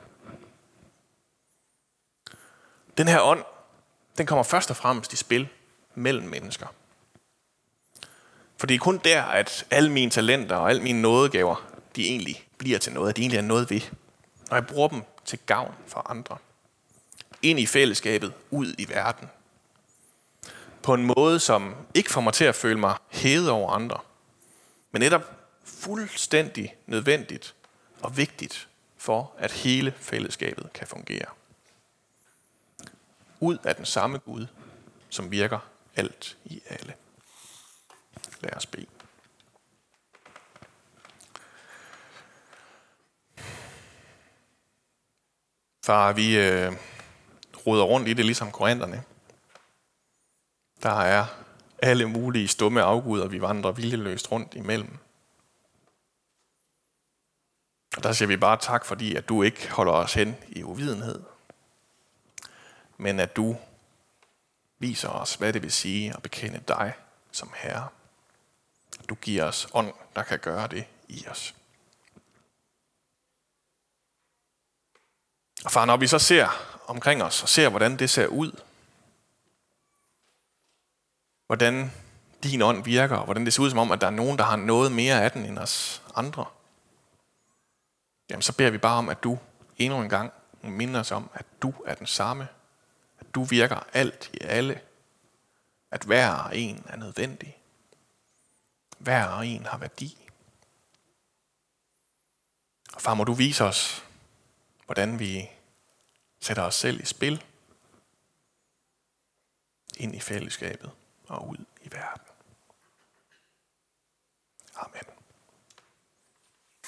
Den 2.97 3.07
her 3.07 3.21
ånd, 3.21 3.43
den 4.17 4.25
kommer 4.25 4.43
først 4.43 4.69
og 4.69 4.75
fremmest 4.75 5.13
i 5.13 5.15
spil 5.15 5.47
mellem 5.95 6.27
mennesker. 6.27 6.67
For 8.57 8.67
det 8.67 8.75
er 8.75 8.79
kun 8.79 9.01
der, 9.03 9.23
at 9.23 9.65
alle 9.71 9.91
mine 9.91 10.11
talenter 10.11 10.55
og 10.55 10.69
alle 10.69 10.81
mine 10.81 11.01
nådegaver, 11.01 11.67
de 11.95 12.07
egentlig 12.07 12.47
bliver 12.57 12.79
til 12.79 12.93
noget, 12.93 13.09
at 13.09 13.17
de 13.17 13.21
egentlig 13.21 13.37
er 13.37 13.41
noget 13.41 13.69
ved. 13.69 13.81
Når 14.49 14.57
jeg 14.57 14.67
bruger 14.67 14.87
dem 14.87 15.01
til 15.25 15.39
gavn 15.45 15.75
for 15.87 16.09
andre. 16.09 16.37
Ind 17.41 17.59
i 17.59 17.65
fællesskabet, 17.65 18.33
ud 18.51 18.73
i 18.77 18.89
verden. 18.89 19.29
På 20.83 20.93
en 20.93 21.11
måde, 21.17 21.39
som 21.39 21.75
ikke 21.93 22.11
får 22.11 22.21
mig 22.21 22.33
til 22.33 22.45
at 22.45 22.55
føle 22.55 22.79
mig 22.79 22.95
hævet 23.09 23.49
over 23.49 23.71
andre. 23.71 23.99
Men 24.91 24.99
netop 24.99 25.31
fuldstændig 25.63 26.75
nødvendigt 26.85 27.55
og 28.01 28.17
vigtigt 28.17 28.67
for, 28.97 29.31
at 29.37 29.51
hele 29.51 29.93
fællesskabet 29.99 30.73
kan 30.73 30.87
fungere 30.87 31.25
ud 33.43 33.57
af 33.63 33.75
den 33.75 33.85
samme 33.85 34.17
Gud, 34.17 34.47
som 35.09 35.31
virker 35.31 35.59
alt 35.95 36.37
i 36.45 36.61
alle. 36.69 36.93
Lad 38.41 38.55
os 38.55 38.65
bede. 38.65 38.85
Far, 45.85 46.13
vi 46.13 46.37
øh, 46.37 46.73
roder 47.67 47.83
rundt 47.83 48.07
i 48.07 48.13
det 48.13 48.25
ligesom 48.25 48.51
korinterne. 48.51 49.03
Der 50.83 51.01
er 51.01 51.25
alle 51.81 52.05
mulige 52.05 52.47
stumme 52.47 52.81
afguder, 52.81 53.27
vi 53.27 53.41
vandrer 53.41 53.71
viljeløst 53.71 54.31
rundt 54.31 54.53
imellem. 54.53 54.97
Og 57.97 58.03
der 58.03 58.11
siger 58.11 58.27
vi 58.27 58.37
bare 58.37 58.57
tak, 58.57 58.85
fordi 58.85 59.15
at 59.15 59.29
du 59.29 59.43
ikke 59.43 59.71
holder 59.71 59.93
os 59.93 60.13
hen 60.13 60.35
i 60.49 60.63
uvidenhed, 60.63 61.23
men 62.97 63.19
at 63.19 63.35
du 63.35 63.57
viser 64.79 65.09
os, 65.09 65.35
hvad 65.35 65.53
det 65.53 65.61
vil 65.61 65.71
sige 65.71 66.13
at 66.13 66.21
bekende 66.21 66.63
dig 66.67 66.93
som 67.31 67.51
Herre. 67.55 67.87
Du 69.09 69.15
giver 69.15 69.43
os 69.43 69.67
ånd, 69.73 69.93
der 70.15 70.23
kan 70.23 70.39
gøre 70.39 70.67
det 70.67 70.85
i 71.07 71.25
os. 71.27 71.55
Og 75.65 75.71
far, 75.71 75.85
når 75.85 75.97
vi 75.97 76.07
så 76.07 76.19
ser 76.19 76.47
omkring 76.87 77.23
os 77.23 77.43
og 77.43 77.49
ser, 77.49 77.69
hvordan 77.69 77.99
det 77.99 78.09
ser 78.09 78.27
ud, 78.27 78.51
hvordan 81.47 81.91
din 82.43 82.61
ånd 82.61 82.83
virker, 82.83 83.17
og 83.17 83.25
hvordan 83.25 83.45
det 83.45 83.53
ser 83.53 83.63
ud 83.63 83.69
som 83.69 83.79
om, 83.79 83.91
at 83.91 84.01
der 84.01 84.07
er 84.07 84.11
nogen, 84.11 84.37
der 84.37 84.43
har 84.43 84.55
noget 84.55 84.91
mere 84.91 85.23
af 85.23 85.31
den 85.31 85.45
end 85.45 85.59
os 85.59 86.01
andre, 86.15 86.45
jamen 88.29 88.41
så 88.41 88.53
beder 88.53 88.69
vi 88.69 88.77
bare 88.77 88.97
om, 88.97 89.09
at 89.09 89.23
du 89.23 89.39
endnu 89.77 90.01
en 90.01 90.09
gang 90.09 90.33
minder 90.61 90.99
os 90.99 91.11
om, 91.11 91.29
at 91.33 91.45
du 91.61 91.73
er 91.85 91.95
den 91.95 92.07
samme. 92.07 92.47
Du 93.35 93.43
virker 93.43 93.79
alt 93.93 94.29
i 94.33 94.37
alle. 94.41 94.81
At 95.91 96.03
hver 96.03 96.47
en 96.47 96.85
er 96.87 96.95
nødvendig. 96.95 97.57
Hver 98.97 99.39
en 99.39 99.65
har 99.65 99.77
værdi. 99.77 100.29
Og 102.93 103.01
far, 103.01 103.13
må 103.13 103.23
du 103.23 103.33
vise 103.33 103.63
os, 103.63 104.05
hvordan 104.85 105.19
vi 105.19 105.49
sætter 106.39 106.63
os 106.63 106.75
selv 106.75 107.01
i 107.01 107.05
spil 107.05 107.43
ind 109.97 110.15
i 110.15 110.19
fællesskabet 110.19 110.91
og 111.27 111.49
ud 111.49 111.65
i 111.81 111.91
verden. 111.91 112.27
Amen. 114.75 115.12